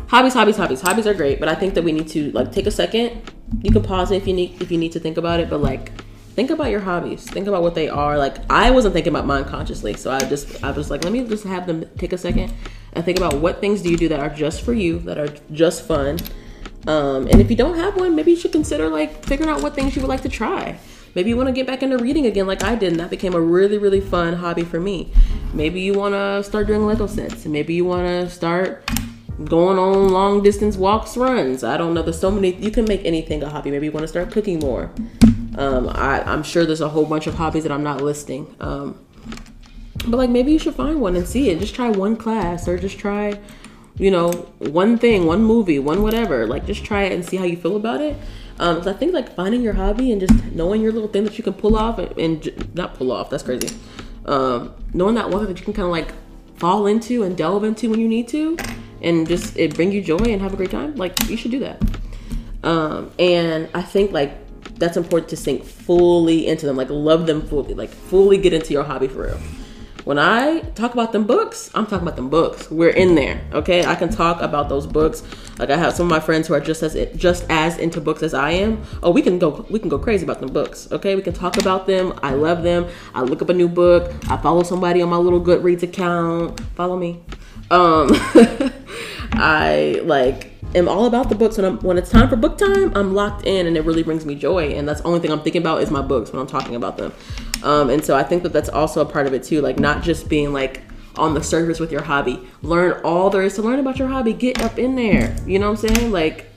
hobbies, 0.07 0.33
hobbies, 0.33 0.57
hobbies. 0.57 0.81
Hobbies 0.81 1.05
are 1.05 1.13
great, 1.13 1.39
but 1.39 1.47
I 1.47 1.55
think 1.55 1.75
that 1.75 1.83
we 1.83 1.91
need 1.91 2.07
to 2.09 2.31
like 2.31 2.51
take 2.51 2.65
a 2.65 2.71
second. 2.71 3.21
You 3.61 3.71
can 3.71 3.83
pause 3.83 4.11
it 4.11 4.17
if 4.17 4.27
you 4.27 4.33
need 4.33 4.61
if 4.61 4.71
you 4.71 4.77
need 4.79 4.91
to 4.93 4.99
think 4.99 5.17
about 5.17 5.39
it, 5.39 5.49
but 5.49 5.61
like 5.61 5.91
think 6.33 6.49
about 6.49 6.71
your 6.71 6.79
hobbies. 6.79 7.23
Think 7.23 7.47
about 7.47 7.61
what 7.61 7.75
they 7.75 7.87
are. 7.87 8.17
Like 8.17 8.37
I 8.49 8.71
wasn't 8.71 8.93
thinking 8.93 9.13
about 9.13 9.27
mine 9.27 9.45
consciously, 9.45 9.93
so 9.93 10.09
I 10.11 10.19
just 10.21 10.63
I 10.63 10.71
was 10.71 10.89
like, 10.89 11.03
let 11.03 11.13
me 11.13 11.27
just 11.27 11.43
have 11.43 11.67
them 11.67 11.85
take 11.97 12.13
a 12.13 12.17
second 12.17 12.51
and 12.93 13.05
think 13.05 13.19
about 13.19 13.35
what 13.35 13.61
things 13.61 13.83
do 13.83 13.89
you 13.91 13.97
do 13.97 14.07
that 14.09 14.19
are 14.19 14.29
just 14.29 14.63
for 14.63 14.73
you, 14.73 14.99
that 15.01 15.19
are 15.19 15.29
just 15.51 15.87
fun. 15.87 16.17
Um, 16.87 17.27
and 17.27 17.41
if 17.41 17.49
you 17.49 17.55
don't 17.55 17.77
have 17.77 17.95
one, 17.95 18.15
maybe 18.15 18.31
you 18.31 18.37
should 18.37 18.51
consider 18.51 18.89
like 18.89 19.25
figuring 19.25 19.49
out 19.49 19.61
what 19.61 19.73
things 19.73 19.95
you 19.95 20.01
would 20.01 20.09
like 20.09 20.21
to 20.21 20.29
try. 20.29 20.77
Maybe 21.15 21.29
you 21.29 21.37
want 21.37 21.47
to 21.47 21.53
get 21.53 21.65
back 21.65 21.81
into 21.81 21.97
reading 21.97 22.25
again 22.25 22.45
like 22.45 22.63
I 22.63 22.75
did, 22.75 22.91
and 22.91 22.99
that 22.99 23.09
became 23.09 23.33
a 23.33 23.39
really, 23.39 23.77
really 23.77 24.01
fun 24.01 24.33
hobby 24.33 24.63
for 24.63 24.79
me. 24.79 25.13
Maybe 25.53 25.79
you 25.79 25.93
want 25.93 26.13
to 26.13 26.43
start 26.43 26.67
doing 26.67 26.85
Lego 26.85 27.07
sets, 27.07 27.45
and 27.45 27.53
maybe 27.53 27.73
you 27.73 27.85
want 27.85 28.05
to 28.05 28.29
start 28.29 28.89
going 29.45 29.77
on 29.77 30.09
long 30.09 30.43
distance 30.43 30.75
walks, 30.77 31.15
runs. 31.15 31.63
I 31.63 31.77
don't 31.77 31.93
know. 31.93 32.01
There's 32.01 32.19
so 32.19 32.31
many. 32.31 32.53
You 32.55 32.69
can 32.69 32.85
make 32.85 33.05
anything 33.05 33.41
a 33.43 33.49
hobby. 33.49 33.71
Maybe 33.71 33.85
you 33.85 33.91
want 33.91 34.03
to 34.03 34.09
start 34.09 34.31
cooking 34.31 34.59
more. 34.59 34.91
Um, 35.57 35.89
I, 35.89 36.21
am 36.31 36.43
sure 36.43 36.65
there's 36.65 36.81
a 36.81 36.89
whole 36.89 37.05
bunch 37.05 37.27
of 37.27 37.35
hobbies 37.35 37.63
that 37.63 37.71
I'm 37.71 37.83
not 37.83 38.01
listing. 38.01 38.53
Um, 38.59 38.99
but 40.07 40.17
like 40.17 40.29
maybe 40.29 40.51
you 40.51 40.59
should 40.59 40.75
find 40.75 40.99
one 41.01 41.15
and 41.15 41.27
see 41.27 41.49
it. 41.49 41.59
Just 41.59 41.75
try 41.75 41.89
one 41.89 42.17
class 42.17 42.67
or 42.67 42.77
just 42.77 42.99
try, 42.99 43.39
you 43.97 44.11
know, 44.11 44.31
one 44.59 44.97
thing, 44.97 45.25
one 45.25 45.43
movie, 45.43 45.79
one 45.79 46.01
whatever. 46.01 46.47
Like 46.47 46.65
just 46.65 46.83
try 46.83 47.03
it 47.03 47.11
and 47.11 47.23
see 47.25 47.37
how 47.37 47.45
you 47.45 47.57
feel 47.57 47.75
about 47.75 48.01
it. 48.01 48.17
Um, 48.59 48.83
so 48.83 48.91
I 48.91 48.93
think 48.93 49.13
like 49.13 49.33
finding 49.35 49.61
your 49.61 49.73
hobby 49.73 50.11
and 50.11 50.21
just 50.21 50.33
knowing 50.53 50.81
your 50.81 50.91
little 50.91 51.09
thing 51.09 51.23
that 51.25 51.37
you 51.37 51.43
can 51.43 51.53
pull 51.53 51.75
off 51.75 51.99
and, 51.99 52.17
and 52.17 52.75
not 52.75 52.95
pull 52.95 53.11
off. 53.11 53.29
That's 53.29 53.43
crazy. 53.43 53.75
Um, 54.25 54.73
knowing 54.93 55.15
that 55.15 55.29
one 55.29 55.39
thing 55.39 55.53
that 55.53 55.59
you 55.59 55.65
can 55.65 55.73
kind 55.73 55.85
of 55.85 55.91
like 55.91 56.13
fall 56.57 56.87
into 56.87 57.23
and 57.23 57.37
delve 57.37 57.63
into 57.63 57.89
when 57.89 57.99
you 57.99 58.07
need 58.07 58.27
to, 58.29 58.57
and 59.01 59.27
just 59.27 59.57
it 59.57 59.75
bring 59.75 59.91
you 59.91 60.01
joy 60.01 60.17
and 60.17 60.41
have 60.41 60.53
a 60.53 60.57
great 60.57 60.71
time. 60.71 60.95
Like 60.95 61.17
you 61.29 61.37
should 61.37 61.51
do 61.51 61.59
that. 61.59 61.81
Um, 62.63 63.11
and 63.19 63.69
I 63.73 63.81
think 63.81 64.11
like 64.11 64.33
that's 64.77 64.97
important 64.97 65.29
to 65.29 65.37
sink 65.37 65.63
fully 65.63 66.47
into 66.47 66.65
them. 66.65 66.75
Like 66.75 66.89
love 66.89 67.27
them 67.27 67.45
fully. 67.47 67.73
Like 67.73 67.89
fully 67.89 68.37
get 68.37 68.53
into 68.53 68.73
your 68.73 68.83
hobby 68.83 69.07
for 69.07 69.27
real. 69.27 69.39
When 70.05 70.19
I 70.19 70.59
talk 70.75 70.93
about 70.93 71.13
them 71.13 71.25
books, 71.25 71.71
I'm 71.73 71.87
talking 71.87 72.07
about 72.07 72.15
them 72.15 72.29
books. 72.29 72.69
We're 72.69 72.91
in 72.91 73.15
there, 73.15 73.41
okay? 73.53 73.83
I 73.83 73.95
can 73.95 74.09
talk 74.09 74.39
about 74.39 74.69
those 74.69 74.85
books. 74.85 75.23
Like 75.57 75.71
I 75.71 75.77
have 75.77 75.95
some 75.95 76.05
of 76.05 76.11
my 76.11 76.19
friends 76.19 76.47
who 76.47 76.53
are 76.53 76.59
just 76.59 76.83
as 76.83 76.93
just 77.17 77.43
as 77.49 77.79
into 77.79 77.99
books 77.99 78.21
as 78.21 78.35
I 78.35 78.51
am. 78.51 78.83
Oh, 79.01 79.09
we 79.09 79.23
can 79.23 79.39
go 79.39 79.65
we 79.67 79.79
can 79.79 79.89
go 79.89 79.97
crazy 79.97 80.23
about 80.23 80.41
them 80.41 80.53
books, 80.53 80.87
okay? 80.91 81.15
We 81.15 81.23
can 81.23 81.33
talk 81.33 81.57
about 81.57 81.87
them. 81.87 82.13
I 82.21 82.35
love 82.35 82.61
them. 82.61 82.87
I 83.15 83.23
look 83.23 83.41
up 83.41 83.49
a 83.49 83.53
new 83.53 83.67
book. 83.67 84.13
I 84.29 84.37
follow 84.37 84.61
somebody 84.61 85.01
on 85.01 85.09
my 85.09 85.17
little 85.17 85.41
Goodreads 85.41 85.81
account. 85.81 86.59
Follow 86.75 86.97
me. 86.97 87.19
Um, 87.71 88.09
I 89.33 90.01
like 90.03 90.51
am 90.75 90.87
all 90.87 91.05
about 91.05 91.29
the 91.29 91.35
books 91.35 91.57
when 91.57 91.65
I'm 91.65 91.79
when 91.79 91.97
it's 91.97 92.11
time 92.11 92.29
for 92.29 92.35
book 92.35 92.59
time. 92.59 92.95
I'm 92.95 93.15
locked 93.15 93.47
in, 93.47 93.65
and 93.65 93.75
it 93.75 93.85
really 93.85 94.03
brings 94.03 94.25
me 94.25 94.35
joy. 94.35 94.67
And 94.73 94.87
that's 94.87 95.01
the 95.01 95.07
only 95.07 95.19
thing 95.19 95.31
I'm 95.31 95.41
thinking 95.41 95.61
about 95.61 95.81
is 95.81 95.89
my 95.89 96.01
books 96.01 96.31
when 96.31 96.39
I'm 96.39 96.47
talking 96.47 96.75
about 96.75 96.97
them. 96.97 97.11
Um, 97.65 97.89
and 97.89 98.05
so 98.05 98.15
I 98.15 98.23
think 98.23 98.43
that 98.43 98.53
that's 98.53 98.69
also 98.69 99.01
a 99.01 99.05
part 99.05 99.27
of 99.27 99.33
it 99.33 99.43
too. 99.43 99.61
Like 99.61 99.79
not 99.79 100.03
just 100.03 100.29
being 100.29 100.53
like 100.53 100.81
on 101.17 101.33
the 101.33 101.43
surface 101.43 101.79
with 101.79 101.91
your 101.91 102.03
hobby. 102.03 102.47
Learn 102.61 103.01
all 103.03 103.29
there 103.29 103.41
is 103.41 103.55
to 103.55 103.61
learn 103.61 103.79
about 103.79 103.97
your 103.97 104.07
hobby. 104.07 104.33
Get 104.33 104.61
up 104.61 104.77
in 104.77 104.95
there. 104.95 105.35
You 105.45 105.59
know 105.59 105.71
what 105.71 105.83
I'm 105.83 105.95
saying? 105.95 106.11
Like 106.11 106.51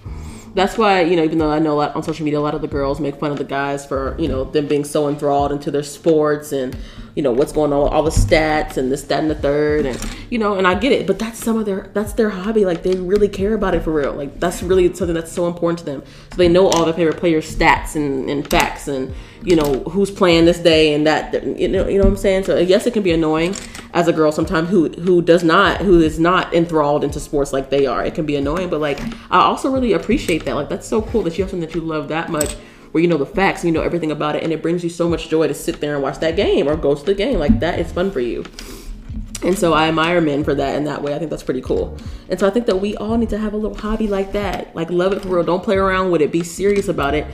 that's 0.55 0.77
why 0.77 1.03
you 1.03 1.15
know 1.15 1.23
even 1.23 1.39
though 1.39 1.51
i 1.51 1.59
know 1.59 1.75
a 1.75 1.79
lot 1.79 1.95
on 1.95 2.03
social 2.03 2.25
media 2.25 2.39
a 2.39 2.41
lot 2.41 2.55
of 2.55 2.63
the 2.63 2.67
girls 2.67 3.01
make 3.01 3.15
fun 3.21 3.31
of 3.31 3.39
the 3.39 3.45
guys 3.45 3.85
for 3.85 4.17
you 4.19 4.27
know 4.27 4.45
them 4.45 4.67
being 4.67 4.83
so 4.83 5.09
enthralled 5.09 5.53
into 5.53 5.71
their 5.71 5.83
sports 5.83 6.53
and 6.53 6.77
you 7.19 7.23
know 7.23 7.33
what's 7.33 7.51
going 7.53 7.73
on 7.73 7.83
with 7.83 7.93
all 7.93 8.05
the 8.05 8.11
stats 8.11 8.77
and 8.77 8.93
this 8.93 9.03
that 9.03 9.19
and 9.19 9.31
the 9.31 9.35
third 9.35 9.85
and 9.85 9.99
you 10.31 10.39
know 10.39 10.55
and 10.55 10.69
i 10.69 10.75
get 10.75 10.93
it 10.93 11.05
but 11.05 11.19
that's 11.19 11.43
some 11.43 11.59
of 11.59 11.67
their 11.67 11.91
that's 11.93 12.13
their 12.13 12.31
hobby 12.31 12.65
like 12.65 12.85
they 12.85 12.95
really 12.95 13.29
care 13.29 13.55
about 13.55 13.75
it 13.75 13.83
for 13.83 13.93
real 13.93 14.13
like 14.13 14.39
that's 14.39 14.63
really 14.63 14.95
something 14.95 15.15
that's 15.15 15.33
so 15.33 15.47
important 15.47 15.79
to 15.81 15.85
them. 15.85 16.03
So 16.31 16.37
they 16.37 16.49
know 16.49 16.69
all 16.69 16.85
their 16.85 16.95
favorite 16.95 17.17
players 17.17 17.55
stats 17.55 17.97
and, 17.97 18.29
and 18.29 18.49
facts 18.49 18.89
and 18.89 19.15
you 19.43 19.57
know 19.57 19.81
who's 19.91 20.11
playing 20.11 20.45
this 20.45 20.59
day 20.59 20.95
and 20.95 21.07
that 21.07 21.45
you 21.59 21.69
know 21.69 21.89
you 21.89 21.99
know 21.99 22.05
what 22.05 22.11
i'm 22.11 22.17
saying? 22.17 22.45
So 22.45 22.59
yes 22.59 22.87
it 22.87 22.93
can 22.93 23.03
be 23.03 23.13
annoying 23.13 23.55
as 23.95 24.09
a 24.09 24.13
girl 24.13 24.31
sometimes 24.31 24.69
who 24.69 24.89
who 24.89 25.23
does 25.23 25.43
not 25.43 25.81
who 25.81 26.01
is 26.01 26.19
not 26.19 26.55
enthralled 26.55 27.05
into 27.05 27.21
sports 27.21 27.53
like 27.53 27.71
they 27.71 27.87
are. 27.87 28.05
It 28.05 28.15
can 28.15 28.27
be 28.27 28.37
annoying 28.37 28.69
but 28.69 28.81
like 28.81 29.01
i 29.31 29.41
also 29.41 29.71
really 29.71 29.93
appreciate 29.93 30.45
that 30.45 30.55
like 30.55 30.69
that's 30.69 30.87
so 30.87 31.03
cool 31.03 31.23
that 31.23 31.39
you 31.39 31.45
have 31.45 31.51
something 31.51 31.67
that 31.67 31.75
you 31.75 31.81
love 31.81 32.09
that 32.09 32.31
much 32.31 32.57
where 32.93 33.03
you 33.03 33.09
know 33.09 33.17
the 33.17 33.27
facts 33.27 33.65
you 33.65 33.73
know 33.73 33.83
everything 33.83 34.11
about 34.11 34.37
it 34.37 34.43
and 34.43 34.53
it 34.53 34.63
brings 34.63 34.83
you 34.83 34.91
so 34.91 35.09
much 35.09 35.29
joy 35.29 35.47
to 35.47 35.55
sit 35.55 35.81
there 35.81 35.95
and 35.95 36.03
watch 36.03 36.19
that 36.19 36.37
game 36.37 36.69
or 36.69 36.77
go 36.77 36.95
to 36.95 37.05
the 37.05 37.15
game 37.15 37.39
like 37.39 37.61
that 37.61 37.79
is 37.79 37.93
fun 37.93 38.11
for 38.11 38.21
you 38.21 38.45
and 39.43 39.57
so 39.57 39.73
I 39.73 39.89
admire 39.89 40.21
men 40.21 40.43
for 40.43 40.55
that 40.55 40.77
in 40.77 40.85
that 40.85 41.01
way. 41.01 41.15
I 41.15 41.19
think 41.19 41.31
that's 41.31 41.45
pretty 41.45 41.61
cool. 41.61 41.97
And 42.29 42.41
so 42.41 42.47
I 42.47 42.51
think 42.51 42.67
that 42.67 42.77
we 42.77 42.97
all 42.97 43.17
need 43.17 43.31
to 43.31 43.39
have 43.39 43.53
a 43.53 43.57
little 43.57 43.77
hobby 43.77 44.09
like 44.09 44.33
that. 44.33 44.75
Like 44.75 44.91
love 44.91 45.13
it 45.13 45.23
for 45.23 45.29
real. 45.29 45.45
Don't 45.45 45.63
play 45.63 45.77
around 45.77 46.11
with 46.11 46.23
it. 46.23 46.33
Be 46.33 46.43
serious 46.43 46.89
about 46.89 47.15
it. 47.15 47.27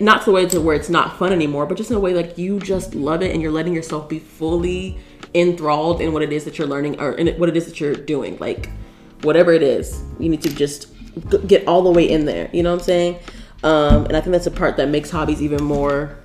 Not 0.00 0.20
to 0.20 0.26
the 0.26 0.32
way 0.32 0.46
to 0.46 0.60
where 0.60 0.74
it's 0.74 0.88
not 0.88 1.16
fun 1.16 1.32
anymore, 1.32 1.66
but 1.66 1.76
just 1.76 1.90
in 1.90 1.96
a 1.96 2.00
way 2.00 2.12
like 2.12 2.36
you 2.38 2.58
just 2.58 2.94
love 2.94 3.22
it 3.22 3.32
and 3.32 3.40
you're 3.40 3.52
letting 3.52 3.72
yourself 3.72 4.08
be 4.08 4.18
fully 4.18 4.98
enthralled 5.34 6.00
in 6.00 6.12
what 6.12 6.22
it 6.22 6.32
is 6.32 6.44
that 6.44 6.58
you're 6.58 6.66
learning 6.66 7.00
or 7.00 7.12
in 7.12 7.28
what 7.38 7.48
it 7.48 7.56
is 7.56 7.66
that 7.66 7.80
you're 7.80 7.94
doing. 7.94 8.36
Like 8.38 8.70
whatever 9.22 9.52
it 9.52 9.62
is, 9.62 10.02
you 10.18 10.28
need 10.28 10.42
to 10.42 10.52
just 10.52 10.88
get 11.46 11.68
all 11.68 11.82
the 11.82 11.90
way 11.90 12.08
in 12.08 12.24
there. 12.24 12.50
You 12.52 12.64
know 12.64 12.72
what 12.72 12.80
I'm 12.80 12.84
saying? 12.84 13.18
Um, 13.64 14.04
and 14.06 14.16
I 14.16 14.20
think 14.20 14.32
that's 14.32 14.46
a 14.46 14.52
part 14.52 14.76
that 14.76 14.88
makes 14.88 15.10
hobbies 15.10 15.42
even 15.42 15.64
more 15.64 16.16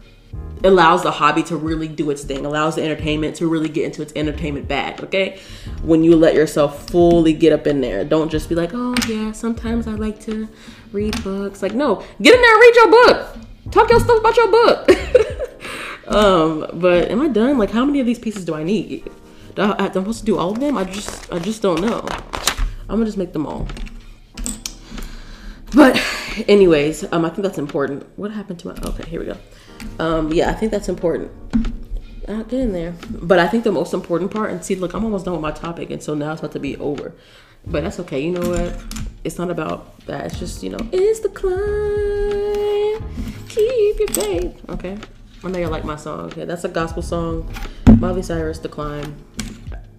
allows 0.63 1.03
the 1.03 1.11
hobby 1.11 1.43
to 1.43 1.55
really 1.55 1.87
do 1.87 2.09
its 2.09 2.23
thing, 2.23 2.45
allows 2.45 2.75
the 2.75 2.83
entertainment 2.83 3.35
to 3.37 3.47
really 3.47 3.69
get 3.69 3.85
into 3.85 4.01
its 4.01 4.11
entertainment 4.15 4.67
bag, 4.67 5.01
okay? 5.01 5.39
When 5.83 6.03
you 6.03 6.15
let 6.15 6.33
yourself 6.33 6.89
fully 6.89 7.33
get 7.33 7.53
up 7.53 7.67
in 7.67 7.81
there. 7.81 8.03
Don't 8.03 8.29
just 8.29 8.49
be 8.49 8.55
like, 8.55 8.71
oh 8.73 8.95
yeah, 9.07 9.31
sometimes 9.31 9.87
I 9.87 9.91
like 9.91 10.19
to 10.21 10.47
read 10.91 11.21
books. 11.23 11.61
Like, 11.61 11.73
no, 11.73 12.03
get 12.21 12.35
in 12.35 12.41
there 12.41 12.53
and 12.53 12.61
read 12.61 12.75
your 12.75 12.91
book. 12.91 13.37
Talk 13.71 13.89
your 13.89 13.99
stuff 13.99 14.19
about 14.19 14.35
your 14.35 14.51
book. 14.51 14.89
um, 16.07 16.79
but 16.79 17.09
am 17.09 17.21
I 17.21 17.27
done? 17.27 17.57
Like 17.57 17.71
how 17.71 17.85
many 17.85 17.99
of 17.99 18.05
these 18.05 18.19
pieces 18.19 18.45
do 18.45 18.55
I 18.55 18.63
need? 18.63 19.09
Do 19.55 19.61
I, 19.61 19.85
am 19.85 19.93
supposed 19.93 20.19
to 20.19 20.25
do 20.25 20.37
all 20.37 20.51
of 20.51 20.59
them? 20.59 20.77
I 20.77 20.83
just 20.83 21.31
I 21.31 21.39
just 21.39 21.61
don't 21.61 21.81
know. 21.81 22.05
I'm 22.89 22.95
gonna 22.95 23.05
just 23.05 23.17
make 23.17 23.33
them 23.33 23.45
all. 23.45 23.67
But 25.75 26.01
anyways, 26.47 27.11
um, 27.11 27.25
I 27.25 27.29
think 27.29 27.43
that's 27.43 27.57
important. 27.57 28.05
What 28.17 28.31
happened 28.31 28.59
to 28.59 28.67
my? 28.67 28.73
Okay, 28.85 29.09
here 29.09 29.19
we 29.19 29.25
go. 29.25 29.37
Um, 29.99 30.31
yeah, 30.33 30.49
I 30.49 30.53
think 30.53 30.71
that's 30.71 30.89
important. 30.89 31.31
I'll 32.27 32.43
get 32.43 32.59
in 32.59 32.73
there. 32.73 32.93
But 33.09 33.39
I 33.39 33.47
think 33.47 33.63
the 33.63 33.71
most 33.71 33.93
important 33.93 34.31
part, 34.31 34.51
and 34.51 34.63
see, 34.63 34.75
look, 34.75 34.93
I'm 34.93 35.03
almost 35.03 35.25
done 35.25 35.33
with 35.33 35.41
my 35.41 35.51
topic, 35.51 35.89
and 35.89 36.01
so 36.01 36.13
now 36.13 36.31
it's 36.31 36.41
about 36.41 36.51
to 36.53 36.59
be 36.59 36.77
over. 36.77 37.13
But 37.65 37.83
that's 37.83 37.99
okay. 38.01 38.21
You 38.21 38.31
know 38.31 38.49
what? 38.49 38.81
It's 39.23 39.37
not 39.37 39.49
about 39.49 39.99
that. 40.05 40.25
It's 40.25 40.39
just, 40.39 40.63
you 40.63 40.69
know, 40.69 40.79
it's 40.91 41.19
the 41.19 41.29
climb. 41.29 41.59
Keep 43.49 43.99
your 43.99 44.07
faith. 44.09 44.69
Okay. 44.69 44.97
I 45.43 45.49
know 45.49 45.59
you 45.59 45.67
like 45.67 45.85
my 45.85 45.95
song. 45.95 46.21
Okay, 46.27 46.45
that's 46.45 46.63
a 46.63 46.69
gospel 46.69 47.01
song. 47.01 47.51
Miley 47.99 48.21
Cyrus, 48.21 48.59
The 48.59 48.69
Climb. 48.69 49.15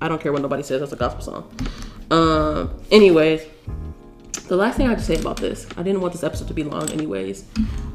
I 0.01 0.09
don't 0.09 0.21
care 0.21 0.33
what 0.33 0.43
nobody 0.43 0.63
says. 0.63 0.81
That's 0.81 0.93
a 0.93 0.97
gospel 0.97 1.23
song. 1.23 1.53
Um. 2.11 2.83
Anyways, 2.91 3.43
the 4.51 4.57
last 4.57 4.77
thing 4.77 4.87
I 4.87 4.91
have 4.91 4.99
to 4.99 5.05
say 5.05 5.15
about 5.15 5.37
this, 5.37 5.65
I 5.77 5.85
didn't 5.85 6.01
want 6.01 6.13
this 6.13 6.25
episode 6.25 6.49
to 6.49 6.55
be 6.55 6.65
long, 6.65 6.91
anyways. 6.91 7.45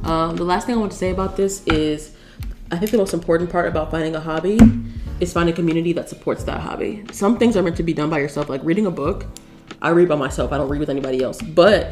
Um, 0.06 0.38
the 0.38 0.46
last 0.46 0.66
thing 0.66 0.76
I 0.76 0.78
want 0.78 0.94
to 0.94 0.98
say 0.98 1.12
about 1.12 1.36
this 1.36 1.62
is 1.68 2.16
I 2.72 2.78
think 2.78 2.92
the 2.92 2.98
most 2.98 3.14
important 3.14 3.50
part 3.50 3.68
about 3.68 3.92
finding 3.92 4.16
a 4.16 4.22
hobby 4.22 4.58
is 5.20 5.34
finding 5.34 5.52
a 5.52 5.56
community 5.56 5.92
that 5.92 6.08
supports 6.08 6.46
that 6.46 6.62
hobby. 6.62 7.04
Some 7.12 7.38
things 7.38 7.58
are 7.58 7.62
meant 7.62 7.76
to 7.76 7.84
be 7.84 7.94
done 7.94 8.10
by 8.10 8.20
yourself, 8.20 8.48
like 8.48 8.62
reading 8.64 8.86
a 8.86 8.92
book. 8.92 9.26
I 9.82 9.90
read 9.90 10.08
by 10.08 10.16
myself, 10.16 10.54
I 10.54 10.58
don't 10.58 10.70
read 10.70 10.80
with 10.80 10.90
anybody 10.90 11.22
else. 11.22 11.42
But 11.42 11.92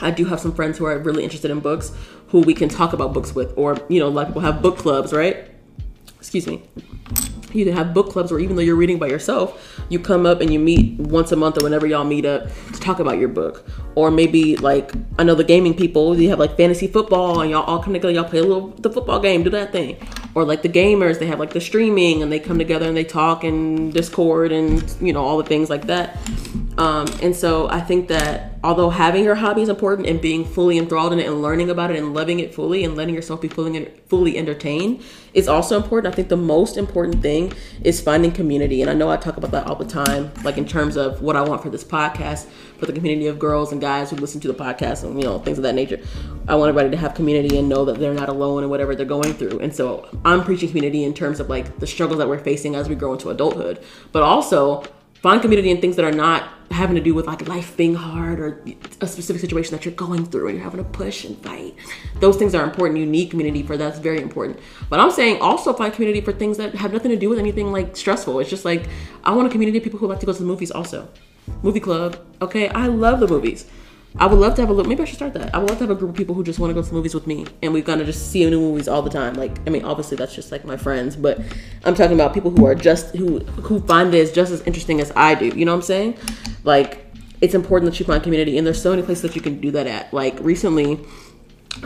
I 0.00 0.10
do 0.10 0.24
have 0.24 0.40
some 0.40 0.52
friends 0.52 0.76
who 0.76 0.86
are 0.86 0.98
really 0.98 1.22
interested 1.22 1.52
in 1.52 1.60
books 1.60 1.92
who 2.28 2.40
we 2.40 2.52
can 2.52 2.68
talk 2.68 2.94
about 2.94 3.14
books 3.14 3.32
with. 3.32 3.56
Or, 3.56 3.78
you 3.88 4.00
know, 4.00 4.08
a 4.08 4.10
lot 4.10 4.22
of 4.22 4.28
people 4.30 4.42
have 4.42 4.60
book 4.60 4.76
clubs, 4.76 5.12
right? 5.12 5.48
Excuse 6.18 6.48
me 6.48 6.64
you 7.54 7.64
can 7.64 7.74
have 7.74 7.94
book 7.94 8.10
clubs 8.10 8.30
where 8.30 8.40
even 8.40 8.56
though 8.56 8.62
you're 8.62 8.76
reading 8.76 8.98
by 8.98 9.06
yourself, 9.06 9.80
you 9.88 9.98
come 9.98 10.26
up 10.26 10.40
and 10.40 10.52
you 10.52 10.58
meet 10.58 10.98
once 10.98 11.32
a 11.32 11.36
month 11.36 11.58
or 11.58 11.64
whenever 11.64 11.86
y'all 11.86 12.04
meet 12.04 12.24
up 12.24 12.48
to 12.72 12.80
talk 12.80 12.98
about 12.98 13.18
your 13.18 13.28
book. 13.28 13.66
Or 13.94 14.10
maybe 14.10 14.56
like 14.56 14.92
I 15.18 15.24
know 15.24 15.34
the 15.34 15.44
gaming 15.44 15.74
people, 15.74 16.18
you 16.18 16.30
have 16.30 16.38
like 16.38 16.56
fantasy 16.56 16.88
football 16.88 17.40
and 17.40 17.50
y'all 17.50 17.62
all 17.64 17.82
come 17.82 17.92
together, 17.92 18.12
y'all 18.12 18.24
play 18.24 18.40
a 18.40 18.42
little 18.42 18.68
the 18.68 18.90
football 18.90 19.20
game, 19.20 19.42
do 19.42 19.50
that 19.50 19.72
thing. 19.72 19.96
Or 20.34 20.44
like 20.44 20.62
the 20.62 20.68
gamers, 20.68 21.20
they 21.20 21.26
have 21.26 21.38
like 21.38 21.52
the 21.52 21.60
streaming 21.60 22.22
and 22.22 22.32
they 22.32 22.40
come 22.40 22.58
together 22.58 22.86
and 22.86 22.96
they 22.96 23.04
talk 23.04 23.44
and 23.44 23.92
Discord 23.92 24.50
and 24.50 24.82
you 25.00 25.12
know 25.12 25.24
all 25.24 25.38
the 25.38 25.44
things 25.44 25.70
like 25.70 25.86
that. 25.86 26.18
Um, 26.76 27.06
and 27.22 27.36
so 27.36 27.68
I 27.68 27.80
think 27.80 28.08
that 28.08 28.58
although 28.64 28.90
having 28.90 29.22
your 29.22 29.36
hobby 29.36 29.62
is 29.62 29.68
important 29.68 30.08
and 30.08 30.20
being 30.20 30.44
fully 30.44 30.76
enthralled 30.76 31.12
in 31.12 31.20
it 31.20 31.26
and 31.26 31.40
learning 31.40 31.70
about 31.70 31.92
it 31.92 31.96
and 31.96 32.14
loving 32.14 32.40
it 32.40 32.52
fully 32.52 32.82
and 32.82 32.96
letting 32.96 33.14
yourself 33.14 33.40
be 33.40 33.46
fully 33.46 33.86
fully 34.06 34.36
entertained 34.36 35.02
is 35.34 35.46
also 35.46 35.76
important. 35.76 36.12
I 36.12 36.16
think 36.16 36.28
the 36.28 36.36
most 36.36 36.76
important 36.76 37.22
thing 37.22 37.52
is 37.82 38.00
finding 38.00 38.32
community, 38.32 38.80
and 38.82 38.90
I 38.90 38.94
know 38.94 39.10
I 39.10 39.16
talk 39.16 39.36
about 39.36 39.52
that 39.52 39.66
all 39.66 39.76
the 39.76 39.84
time, 39.84 40.32
like 40.42 40.58
in 40.58 40.66
terms 40.66 40.96
of 40.96 41.22
what 41.22 41.36
I 41.36 41.42
want 41.42 41.62
for 41.62 41.70
this 41.70 41.84
podcast, 41.84 42.46
for 42.78 42.86
the 42.86 42.92
community 42.92 43.28
of 43.28 43.38
girls 43.38 43.70
and 43.70 43.80
guys 43.80 44.10
who 44.10 44.16
listen 44.16 44.40
to 44.40 44.48
the 44.48 44.54
podcast 44.54 45.04
and 45.04 45.20
you 45.20 45.26
know 45.26 45.38
things 45.38 45.58
of 45.58 45.62
that 45.62 45.74
nature. 45.76 46.00
I 46.48 46.56
want 46.56 46.70
everybody 46.70 46.90
to 46.90 46.96
have 46.96 47.14
community 47.14 47.56
and 47.56 47.68
know 47.68 47.84
that 47.84 47.98
they're 47.98 48.14
not 48.14 48.28
alone 48.28 48.64
in 48.64 48.70
whatever 48.70 48.96
they're 48.96 49.06
going 49.06 49.34
through. 49.34 49.60
And 49.60 49.74
so 49.74 50.08
I'm 50.24 50.42
preaching 50.42 50.68
community 50.68 51.04
in 51.04 51.14
terms 51.14 51.38
of 51.38 51.48
like 51.48 51.78
the 51.78 51.86
struggles 51.86 52.18
that 52.18 52.28
we're 52.28 52.38
facing 52.38 52.74
as 52.74 52.88
we 52.88 52.96
grow 52.96 53.12
into 53.12 53.30
adulthood, 53.30 53.82
but 54.12 54.22
also 54.22 54.82
find 55.24 55.40
community 55.40 55.70
in 55.70 55.80
things 55.80 55.96
that 55.96 56.04
are 56.04 56.12
not 56.12 56.50
having 56.70 56.94
to 56.94 57.00
do 57.00 57.14
with 57.14 57.26
like 57.26 57.48
life 57.48 57.74
being 57.78 57.94
hard 57.94 58.38
or 58.38 58.62
a 59.00 59.06
specific 59.06 59.40
situation 59.40 59.74
that 59.74 59.82
you're 59.82 59.94
going 59.94 60.26
through 60.26 60.48
and 60.48 60.54
you're 60.54 60.62
having 60.62 60.84
to 60.84 60.90
push 60.90 61.24
and 61.24 61.38
fight. 61.38 61.74
Those 62.20 62.36
things 62.36 62.54
are 62.54 62.62
important. 62.62 63.00
You 63.00 63.06
need 63.06 63.30
community 63.30 63.62
for 63.62 63.78
that's 63.78 63.98
very 63.98 64.20
important. 64.20 64.60
But 64.90 65.00
I'm 65.00 65.10
saying 65.10 65.40
also 65.40 65.72
find 65.72 65.94
community 65.94 66.20
for 66.20 66.34
things 66.34 66.58
that 66.58 66.74
have 66.74 66.92
nothing 66.92 67.10
to 67.10 67.16
do 67.16 67.30
with 67.30 67.38
anything 67.38 67.72
like 67.72 67.96
stressful. 67.96 68.38
It's 68.40 68.50
just 68.50 68.66
like 68.66 68.86
I 69.24 69.32
want 69.34 69.48
a 69.48 69.50
community 69.50 69.78
of 69.78 69.84
people 69.84 69.98
who 69.98 70.08
like 70.08 70.20
to 70.20 70.26
go 70.26 70.34
to 70.34 70.38
the 70.38 70.44
movies 70.44 70.70
also. 70.70 71.08
Movie 71.62 71.80
club. 71.80 72.18
Okay, 72.42 72.68
I 72.68 72.88
love 72.88 73.20
the 73.20 73.26
movies. 73.26 73.64
I 74.16 74.26
would 74.26 74.38
love 74.38 74.54
to 74.54 74.62
have 74.62 74.70
a 74.70 74.72
look. 74.72 74.86
Maybe 74.86 75.02
I 75.02 75.06
should 75.06 75.16
start 75.16 75.34
that. 75.34 75.52
I 75.52 75.58
would 75.58 75.68
love 75.68 75.78
to 75.78 75.84
have 75.84 75.90
a 75.90 75.94
group 75.96 76.10
of 76.10 76.16
people 76.16 76.36
who 76.36 76.44
just 76.44 76.60
want 76.60 76.70
to 76.70 76.74
go 76.74 76.86
to 76.86 76.94
movies 76.94 77.14
with 77.14 77.26
me, 77.26 77.46
and 77.62 77.72
we're 77.72 77.82
gonna 77.82 78.04
just 78.04 78.30
see 78.30 78.48
new 78.48 78.60
movies 78.60 78.86
all 78.86 79.02
the 79.02 79.10
time. 79.10 79.34
Like, 79.34 79.58
I 79.66 79.70
mean, 79.70 79.84
obviously 79.84 80.16
that's 80.16 80.34
just 80.34 80.52
like 80.52 80.64
my 80.64 80.76
friends, 80.76 81.16
but 81.16 81.40
I'm 81.84 81.96
talking 81.96 82.14
about 82.14 82.32
people 82.32 82.52
who 82.52 82.64
are 82.64 82.76
just 82.76 83.14
who 83.16 83.40
who 83.40 83.80
find 83.80 84.12
this 84.12 84.30
just 84.30 84.52
as 84.52 84.60
interesting 84.62 85.00
as 85.00 85.12
I 85.16 85.34
do. 85.34 85.46
You 85.46 85.64
know 85.64 85.72
what 85.72 85.78
I'm 85.78 85.82
saying? 85.82 86.16
Like, 86.62 87.04
it's 87.40 87.54
important 87.54 87.90
that 87.90 87.98
you 87.98 88.06
find 88.06 88.22
community, 88.22 88.56
and 88.56 88.64
there's 88.64 88.80
so 88.80 88.90
many 88.90 89.02
places 89.02 89.22
that 89.22 89.34
you 89.34 89.42
can 89.42 89.60
do 89.60 89.72
that 89.72 89.88
at. 89.88 90.14
Like 90.14 90.38
recently, 90.38 91.00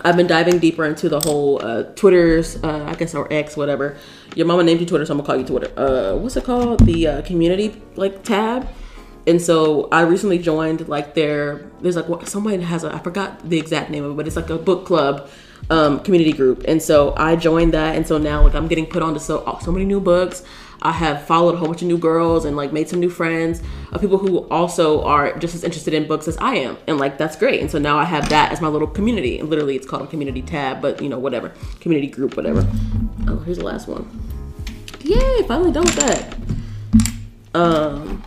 I've 0.04 0.18
been 0.18 0.26
diving 0.26 0.58
deeper 0.58 0.84
into 0.84 1.08
the 1.08 1.20
whole 1.20 1.64
uh, 1.64 1.84
Twitter's, 1.94 2.62
uh, 2.62 2.84
I 2.86 2.94
guess, 2.94 3.14
or 3.14 3.32
X, 3.32 3.56
whatever. 3.56 3.96
Your 4.36 4.46
mama 4.46 4.64
named 4.64 4.80
you 4.80 4.86
Twitter, 4.86 5.06
so 5.06 5.12
I'm 5.12 5.18
gonna 5.18 5.26
call 5.26 5.36
you 5.38 5.46
Twitter. 5.46 5.72
Uh, 5.80 6.14
what's 6.16 6.36
it 6.36 6.44
called? 6.44 6.84
The 6.84 7.06
uh, 7.06 7.22
community 7.22 7.80
like 7.96 8.22
tab 8.22 8.68
and 9.28 9.40
so 9.40 9.88
I 9.92 10.02
recently 10.02 10.38
joined 10.38 10.88
like 10.88 11.14
their 11.14 11.70
there's 11.82 11.96
like 11.96 12.08
what 12.08 12.26
someone 12.28 12.60
has 12.62 12.82
a 12.82 12.94
I 12.94 12.98
forgot 12.98 13.48
the 13.48 13.58
exact 13.58 13.90
name 13.90 14.02
of 14.02 14.12
it, 14.12 14.16
but 14.16 14.26
it's 14.26 14.36
like 14.36 14.50
a 14.50 14.56
book 14.56 14.86
club 14.86 15.28
um, 15.70 16.00
community 16.00 16.32
group. 16.32 16.64
And 16.66 16.82
so 16.82 17.14
I 17.16 17.36
joined 17.36 17.74
that, 17.74 17.94
and 17.94 18.06
so 18.06 18.16
now 18.16 18.42
like 18.42 18.54
I'm 18.54 18.68
getting 18.68 18.86
put 18.86 19.02
on 19.02 19.14
to 19.14 19.20
so 19.20 19.58
so 19.62 19.70
many 19.70 19.84
new 19.84 20.00
books. 20.00 20.42
I 20.80 20.92
have 20.92 21.26
followed 21.26 21.56
a 21.56 21.58
whole 21.58 21.66
bunch 21.66 21.82
of 21.82 21.88
new 21.88 21.98
girls 21.98 22.44
and 22.44 22.56
like 22.56 22.72
made 22.72 22.88
some 22.88 23.00
new 23.00 23.10
friends 23.10 23.60
of 23.92 24.00
people 24.00 24.16
who 24.16 24.48
also 24.48 25.02
are 25.02 25.36
just 25.38 25.54
as 25.56 25.64
interested 25.64 25.92
in 25.92 26.06
books 26.06 26.28
as 26.28 26.36
I 26.38 26.54
am. 26.54 26.78
And 26.86 26.98
like 26.98 27.18
that's 27.18 27.36
great. 27.36 27.60
And 27.60 27.70
so 27.70 27.78
now 27.78 27.98
I 27.98 28.04
have 28.04 28.28
that 28.28 28.52
as 28.52 28.60
my 28.60 28.68
little 28.68 28.86
community. 28.86 29.40
And 29.40 29.50
literally 29.50 29.74
it's 29.74 29.86
called 29.86 30.02
a 30.02 30.06
community 30.06 30.40
tab, 30.40 30.80
but 30.80 31.02
you 31.02 31.08
know, 31.08 31.18
whatever. 31.18 31.52
Community 31.80 32.06
group, 32.06 32.36
whatever. 32.36 32.66
Oh, 33.26 33.38
here's 33.40 33.58
the 33.58 33.64
last 33.64 33.88
one. 33.88 34.08
Yay, 35.00 35.42
finally 35.48 35.72
done 35.72 35.84
with 35.84 35.96
that. 35.96 36.36
Um 37.54 38.22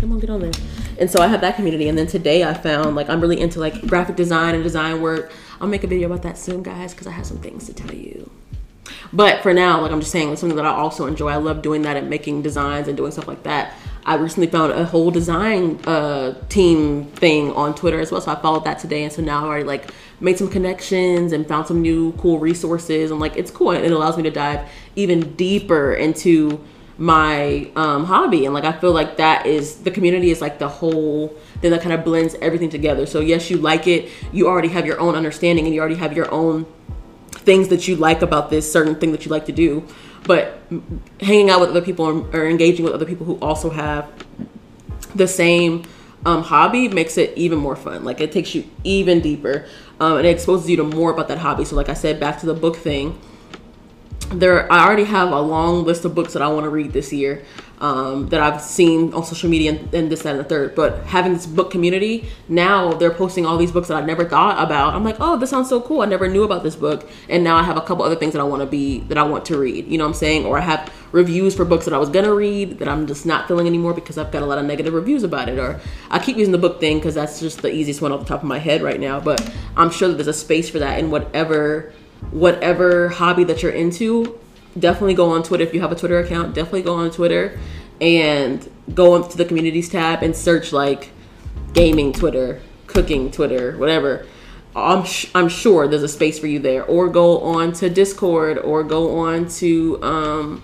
come 0.00 0.12
on, 0.12 0.18
get 0.18 0.30
on 0.30 0.40
there. 0.40 0.52
And 0.98 1.10
so 1.10 1.20
I 1.20 1.26
have 1.26 1.40
that 1.40 1.56
community. 1.56 1.88
And 1.88 1.98
then 1.98 2.06
today 2.06 2.44
I 2.44 2.54
found 2.54 2.96
like 2.96 3.08
I'm 3.08 3.20
really 3.20 3.40
into 3.40 3.60
like 3.60 3.86
graphic 3.86 4.16
design 4.16 4.54
and 4.54 4.62
design 4.62 5.00
work. 5.00 5.32
I'll 5.60 5.68
make 5.68 5.84
a 5.84 5.86
video 5.86 6.06
about 6.06 6.22
that 6.22 6.38
soon, 6.38 6.62
guys, 6.62 6.92
because 6.92 7.06
I 7.06 7.10
have 7.12 7.26
some 7.26 7.38
things 7.38 7.66
to 7.66 7.74
tell 7.74 7.92
you. 7.92 8.30
But 9.12 9.42
for 9.42 9.52
now, 9.52 9.80
like 9.80 9.90
I'm 9.90 10.00
just 10.00 10.12
saying, 10.12 10.32
it's 10.32 10.40
something 10.40 10.56
that 10.56 10.66
I 10.66 10.70
also 10.70 11.06
enjoy. 11.06 11.28
I 11.28 11.36
love 11.36 11.62
doing 11.62 11.82
that 11.82 11.96
and 11.96 12.08
making 12.08 12.42
designs 12.42 12.88
and 12.88 12.96
doing 12.96 13.10
stuff 13.12 13.28
like 13.28 13.42
that. 13.42 13.74
I 14.04 14.14
recently 14.14 14.46
found 14.46 14.72
a 14.72 14.84
whole 14.84 15.10
design 15.10 15.78
uh, 15.84 16.34
team 16.48 17.04
thing 17.04 17.52
on 17.52 17.74
Twitter 17.74 18.00
as 18.00 18.10
well, 18.10 18.20
so 18.20 18.32
I 18.32 18.36
followed 18.36 18.64
that 18.64 18.78
today, 18.78 19.04
and 19.04 19.12
so 19.12 19.20
now 19.20 19.44
I 19.44 19.46
already 19.46 19.64
like 19.64 19.90
made 20.20 20.38
some 20.38 20.48
connections 20.48 21.32
and 21.32 21.46
found 21.46 21.66
some 21.66 21.82
new 21.82 22.12
cool 22.12 22.38
resources, 22.38 23.10
and 23.10 23.20
like 23.20 23.36
it's 23.36 23.50
cool. 23.50 23.72
And 23.72 23.84
it 23.84 23.92
allows 23.92 24.16
me 24.16 24.22
to 24.22 24.30
dive 24.30 24.66
even 24.96 25.34
deeper 25.34 25.92
into 25.92 26.64
my 26.98 27.70
um, 27.76 28.04
hobby. 28.04 28.44
And 28.44 28.52
like 28.52 28.64
i 28.64 28.72
feel 28.72 28.92
like 28.92 29.16
that 29.16 29.46
is 29.46 29.76
the 29.76 29.90
community 29.90 30.30
is 30.30 30.40
like 30.40 30.58
the 30.58 30.68
whole 30.68 31.28
thing 31.60 31.70
that 31.70 31.80
kind 31.80 31.92
of 31.92 32.04
blends 32.04 32.34
everything 32.42 32.68
together. 32.68 33.06
So 33.06 33.20
yes 33.20 33.48
you 33.50 33.56
like 33.56 33.86
it. 33.86 34.10
You 34.32 34.48
already 34.48 34.68
have 34.68 34.84
your 34.84 35.00
own 35.00 35.14
understanding 35.14 35.64
and 35.64 35.74
you 35.74 35.80
already 35.80 35.96
have 35.96 36.14
your 36.14 36.30
own 36.30 36.66
things 37.30 37.68
that 37.68 37.86
you 37.88 37.96
like 37.96 38.20
about 38.20 38.50
this 38.50 38.70
certain 38.70 38.96
thing 38.96 39.12
that 39.12 39.24
you 39.24 39.30
like 39.30 39.46
to 39.46 39.52
do. 39.52 39.86
But 40.24 40.60
hanging 41.20 41.48
out 41.48 41.60
with 41.60 41.70
other 41.70 41.80
people 41.80 42.04
or 42.34 42.46
engaging 42.46 42.84
with 42.84 42.92
other 42.92 43.06
people 43.06 43.24
who 43.24 43.38
also 43.40 43.70
have 43.70 44.10
the 45.14 45.28
same 45.28 45.84
um, 46.26 46.42
hobby 46.42 46.88
makes 46.88 47.16
it 47.16 47.32
even 47.38 47.58
more 47.58 47.76
fun. 47.76 48.04
Like 48.04 48.20
it 48.20 48.32
takes 48.32 48.56
you 48.56 48.64
even 48.82 49.20
deeper 49.20 49.66
um, 50.00 50.16
and 50.16 50.26
it 50.26 50.30
exposes 50.30 50.68
you 50.68 50.76
to 50.78 50.84
more 50.84 51.12
about 51.12 51.28
that 51.28 51.38
hobby. 51.38 51.64
So 51.64 51.76
like 51.76 51.88
i 51.88 51.94
said 51.94 52.18
back 52.18 52.40
to 52.40 52.46
the 52.46 52.54
book 52.54 52.76
thing 52.76 53.18
there 54.30 54.70
I 54.70 54.84
already 54.84 55.04
have 55.04 55.32
a 55.32 55.40
long 55.40 55.84
list 55.84 56.04
of 56.04 56.14
books 56.14 56.32
that 56.34 56.42
I 56.42 56.48
want 56.48 56.64
to 56.64 56.70
read 56.70 56.92
this 56.92 57.12
year 57.12 57.44
um, 57.80 58.28
that 58.28 58.40
I've 58.40 58.60
seen 58.60 59.12
on 59.14 59.24
social 59.24 59.48
media 59.48 59.72
and, 59.72 59.94
and, 59.94 60.12
this, 60.12 60.22
that, 60.22 60.30
and 60.30 60.40
the 60.40 60.44
third. 60.44 60.74
But 60.74 61.04
having 61.04 61.32
this 61.32 61.46
book 61.46 61.70
community, 61.70 62.28
now 62.48 62.92
they're 62.92 63.12
posting 63.12 63.46
all 63.46 63.56
these 63.56 63.72
books 63.72 63.88
that 63.88 64.02
I 64.02 64.04
never 64.04 64.24
thought 64.24 64.62
about. 64.62 64.94
I'm 64.94 65.04
like, 65.04 65.16
oh, 65.20 65.36
this 65.38 65.50
sounds 65.50 65.68
so 65.68 65.80
cool. 65.80 66.00
I 66.00 66.06
never 66.06 66.28
knew 66.28 66.42
about 66.42 66.62
this 66.62 66.76
book. 66.76 67.08
And 67.28 67.44
now 67.44 67.56
I 67.56 67.62
have 67.62 67.76
a 67.76 67.80
couple 67.80 68.04
other 68.04 68.16
things 68.16 68.32
that 68.32 68.40
I 68.40 68.44
want 68.44 68.62
to 68.62 68.66
be, 68.66 69.00
that 69.02 69.18
I 69.18 69.22
want 69.22 69.44
to 69.46 69.58
read. 69.58 69.86
You 69.86 69.98
know 69.98 70.04
what 70.04 70.08
I'm 70.08 70.14
saying? 70.14 70.44
Or 70.44 70.58
I 70.58 70.62
have 70.62 70.92
reviews 71.12 71.54
for 71.54 71.64
books 71.64 71.84
that 71.84 71.94
I 71.94 71.98
was 71.98 72.10
to 72.10 72.34
read 72.34 72.80
that 72.80 72.88
I'm 72.88 73.06
just 73.06 73.24
not 73.24 73.48
feeling 73.48 73.66
anymore 73.66 73.94
because 73.94 74.18
I've 74.18 74.32
got 74.32 74.42
a 74.42 74.46
lot 74.46 74.58
of 74.58 74.66
negative 74.66 74.92
reviews 74.92 75.22
about 75.22 75.48
it. 75.48 75.58
Or 75.58 75.80
I 76.10 76.18
keep 76.18 76.36
using 76.36 76.52
the 76.52 76.58
book 76.58 76.80
thing 76.80 76.98
because 76.98 77.14
that's 77.14 77.40
just 77.40 77.62
the 77.62 77.72
easiest 77.72 78.02
one 78.02 78.12
off 78.12 78.20
the 78.20 78.26
top 78.26 78.42
of 78.42 78.48
my 78.48 78.58
head 78.58 78.82
right 78.82 78.98
now. 78.98 79.20
But 79.20 79.48
I'm 79.76 79.90
sure 79.90 80.08
that 80.08 80.14
there's 80.14 80.26
a 80.26 80.32
space 80.32 80.68
for 80.68 80.80
that 80.80 80.98
in 80.98 81.10
whatever 81.10 81.92
whatever 82.30 83.08
hobby 83.08 83.44
that 83.44 83.62
you're 83.62 83.72
into, 83.72 84.38
definitely 84.78 85.14
go 85.14 85.30
on 85.30 85.42
Twitter. 85.42 85.64
If 85.64 85.74
you 85.74 85.80
have 85.80 85.92
a 85.92 85.96
Twitter 85.96 86.18
account, 86.18 86.54
definitely 86.54 86.82
go 86.82 86.94
on 86.94 87.10
Twitter 87.10 87.58
and 88.00 88.70
go 88.94 89.16
into 89.16 89.36
the 89.36 89.44
communities 89.44 89.88
tab 89.88 90.22
and 90.22 90.34
search 90.34 90.72
like 90.72 91.10
gaming 91.72 92.12
Twitter, 92.12 92.60
cooking 92.86 93.30
Twitter, 93.30 93.76
whatever. 93.76 94.26
I'm 94.76 95.04
sh- 95.04 95.30
I'm 95.34 95.48
sure 95.48 95.88
there's 95.88 96.02
a 96.02 96.08
space 96.08 96.38
for 96.38 96.46
you 96.46 96.58
there. 96.58 96.84
Or 96.84 97.08
go 97.08 97.40
on 97.40 97.72
to 97.74 97.90
Discord 97.90 98.58
or 98.58 98.84
go 98.84 99.18
on 99.18 99.48
to 99.48 100.02
um 100.02 100.62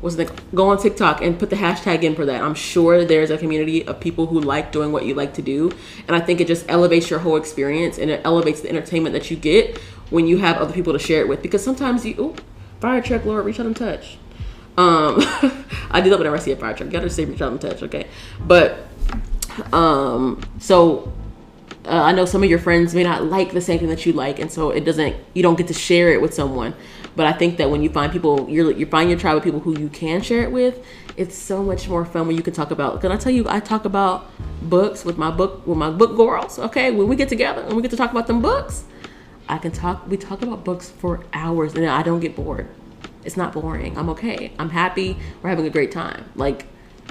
what's 0.00 0.16
the 0.16 0.24
go 0.54 0.68
on 0.68 0.78
TikTok 0.78 1.22
and 1.22 1.38
put 1.38 1.48
the 1.50 1.56
hashtag 1.56 2.02
in 2.02 2.16
for 2.16 2.26
that. 2.26 2.42
I'm 2.42 2.54
sure 2.54 3.04
there's 3.04 3.30
a 3.30 3.38
community 3.38 3.86
of 3.86 4.00
people 4.00 4.26
who 4.26 4.40
like 4.40 4.72
doing 4.72 4.90
what 4.90 5.06
you 5.06 5.14
like 5.14 5.34
to 5.34 5.42
do, 5.42 5.70
and 6.08 6.16
I 6.16 6.20
think 6.20 6.40
it 6.40 6.48
just 6.48 6.68
elevates 6.68 7.08
your 7.08 7.20
whole 7.20 7.36
experience 7.36 7.98
and 7.98 8.10
it 8.10 8.20
elevates 8.24 8.62
the 8.62 8.68
entertainment 8.68 9.12
that 9.12 9.30
you 9.30 9.36
get 9.36 9.80
when 10.12 10.26
you 10.26 10.38
have 10.38 10.58
other 10.58 10.72
people 10.72 10.92
to 10.92 10.98
share 10.98 11.20
it 11.22 11.28
with. 11.28 11.42
Because 11.42 11.64
sometimes 11.64 12.04
you, 12.06 12.14
ooh, 12.20 12.36
fire 12.80 13.02
truck, 13.02 13.24
Lord, 13.24 13.44
reach 13.44 13.58
out 13.58 13.66
and 13.66 13.76
touch. 13.76 14.18
Um, 14.76 15.16
I 15.90 16.00
do 16.02 16.10
that 16.10 16.18
whenever 16.18 16.36
I 16.36 16.38
see 16.38 16.52
a 16.52 16.56
fire 16.56 16.74
truck. 16.74 16.86
You 16.86 16.92
gotta 16.92 17.10
say 17.10 17.24
reach 17.24 17.42
out 17.42 17.52
and 17.52 17.60
touch, 17.60 17.82
okay? 17.82 18.06
But 18.40 18.86
um, 19.72 20.40
so 20.58 21.12
uh, 21.84 22.02
I 22.02 22.12
know 22.12 22.24
some 22.24 22.42
of 22.42 22.48
your 22.48 22.58
friends 22.58 22.94
may 22.94 23.02
not 23.02 23.24
like 23.24 23.52
the 23.52 23.60
same 23.60 23.78
thing 23.78 23.88
that 23.88 24.06
you 24.06 24.12
like, 24.12 24.38
and 24.38 24.50
so 24.50 24.70
it 24.70 24.84
doesn't. 24.84 25.16
You 25.34 25.42
don't 25.42 25.56
get 25.56 25.66
to 25.68 25.74
share 25.74 26.12
it 26.12 26.22
with 26.22 26.32
someone. 26.32 26.74
But 27.14 27.26
I 27.26 27.32
think 27.32 27.58
that 27.58 27.70
when 27.70 27.82
you 27.82 27.90
find 27.90 28.10
people, 28.10 28.48
you're 28.48 28.70
you 28.70 28.86
find 28.86 29.10
your 29.10 29.18
tribe 29.18 29.36
of 29.36 29.42
people 29.42 29.60
who 29.60 29.78
you 29.78 29.88
can 29.88 30.22
share 30.22 30.42
it 30.42 30.52
with. 30.52 30.84
It's 31.16 31.36
so 31.36 31.62
much 31.62 31.88
more 31.88 32.06
fun 32.06 32.26
when 32.26 32.36
you 32.36 32.42
can 32.42 32.54
talk 32.54 32.70
about. 32.70 33.00
Can 33.02 33.12
I 33.12 33.16
tell 33.16 33.32
you? 33.32 33.46
I 33.48 33.60
talk 33.60 33.84
about 33.84 34.30
books 34.62 35.04
with 35.04 35.18
my 35.18 35.30
book 35.30 35.66
with 35.66 35.76
my 35.76 35.90
book 35.90 36.16
girls. 36.16 36.58
Okay, 36.58 36.90
when 36.90 37.08
we 37.08 37.16
get 37.16 37.28
together 37.28 37.62
and 37.62 37.74
we 37.74 37.82
get 37.82 37.90
to 37.90 37.96
talk 37.96 38.10
about 38.12 38.26
them 38.26 38.40
books, 38.40 38.84
I 39.52 39.58
can 39.58 39.70
talk. 39.70 40.08
We 40.08 40.16
talk 40.16 40.40
about 40.40 40.64
books 40.64 40.88
for 40.88 41.24
hours, 41.34 41.74
and 41.74 41.86
I 41.86 42.02
don't 42.02 42.20
get 42.20 42.34
bored. 42.34 42.68
It's 43.22 43.36
not 43.36 43.52
boring. 43.52 43.98
I'm 43.98 44.08
okay. 44.08 44.50
I'm 44.58 44.70
happy. 44.70 45.18
We're 45.42 45.50
having 45.50 45.66
a 45.66 45.70
great 45.70 45.92
time. 45.92 46.24
Like 46.34 46.66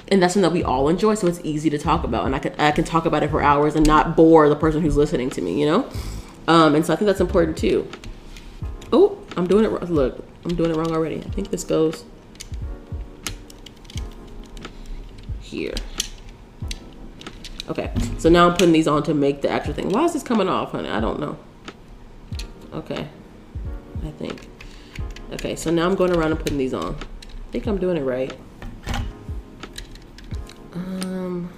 and 0.07 0.21
that's 0.21 0.33
something 0.33 0.49
that 0.49 0.53
we 0.53 0.63
all 0.63 0.89
enjoy 0.89 1.13
so 1.15 1.27
it's 1.27 1.39
easy 1.43 1.69
to 1.69 1.77
talk 1.77 2.03
about 2.03 2.25
and 2.25 2.33
i 2.33 2.39
can 2.39 2.53
i 2.59 2.71
can 2.71 2.83
talk 2.83 3.05
about 3.05 3.23
it 3.23 3.29
for 3.29 3.41
hours 3.41 3.75
and 3.75 3.85
not 3.85 4.15
bore 4.15 4.47
the 4.49 4.55
person 4.55 4.81
who's 4.81 4.95
listening 4.95 5.29
to 5.29 5.41
me 5.41 5.59
you 5.59 5.65
know 5.65 5.89
um, 6.47 6.75
and 6.75 6.85
so 6.85 6.93
i 6.93 6.95
think 6.95 7.07
that's 7.07 7.19
important 7.19 7.57
too 7.57 7.87
oh 8.93 9.17
i'm 9.35 9.47
doing 9.47 9.65
it 9.65 9.67
wrong 9.67 9.83
look 9.91 10.25
i'm 10.45 10.55
doing 10.55 10.71
it 10.71 10.77
wrong 10.77 10.91
already 10.91 11.17
i 11.17 11.29
think 11.31 11.49
this 11.49 11.63
goes 11.63 12.05
here 15.41 15.75
okay 17.69 17.91
so 18.17 18.29
now 18.29 18.47
i'm 18.47 18.53
putting 18.53 18.71
these 18.71 18.87
on 18.87 19.03
to 19.03 19.13
make 19.13 19.41
the 19.41 19.49
actual 19.49 19.73
thing 19.73 19.89
why 19.89 20.05
is 20.05 20.13
this 20.13 20.23
coming 20.23 20.47
off 20.47 20.71
honey 20.71 20.89
i 20.89 20.99
don't 20.99 21.19
know 21.19 21.37
okay 22.73 23.07
i 24.05 24.11
think 24.11 24.47
okay 25.33 25.55
so 25.55 25.71
now 25.71 25.85
i'm 25.85 25.95
going 25.95 26.15
around 26.15 26.31
and 26.31 26.39
putting 26.39 26.57
these 26.57 26.73
on 26.73 26.95
i 26.95 27.51
think 27.51 27.67
i'm 27.67 27.77
doing 27.77 27.97
it 27.97 28.01
right 28.01 28.37
um, 30.73 31.51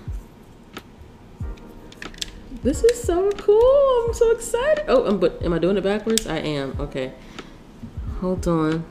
this 2.63 2.84
is 2.84 3.04
so 3.04 3.30
cool. 3.32 4.06
I'm 4.08 4.13
so 4.13 4.32
excited. 4.32 4.86
Oh, 4.88 5.06
um, 5.06 5.19
but 5.19 5.41
am 5.43 5.52
I 5.52 5.60
doing 5.60 5.76
it 5.76 5.82
backwards? 5.82 6.26
I 6.26 6.38
am. 6.38 6.76
Okay. 6.80 7.12
Hold 8.21 8.47
on. 8.47 8.86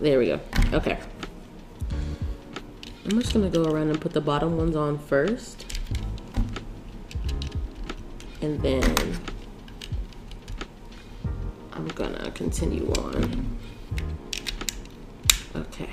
There 0.00 0.18
we 0.18 0.26
go. 0.26 0.40
Okay. 0.72 0.98
I'm 3.04 3.20
just 3.20 3.32
gonna 3.32 3.48
go 3.48 3.64
around 3.64 3.90
and 3.90 4.00
put 4.00 4.12
the 4.12 4.20
bottom 4.20 4.56
ones 4.56 4.74
on 4.74 4.98
first. 4.98 5.78
And 8.40 8.60
then 8.60 9.20
I'm 11.74 11.88
gonna 11.88 12.30
continue 12.30 12.90
on. 12.92 13.58
Okay. 15.56 15.90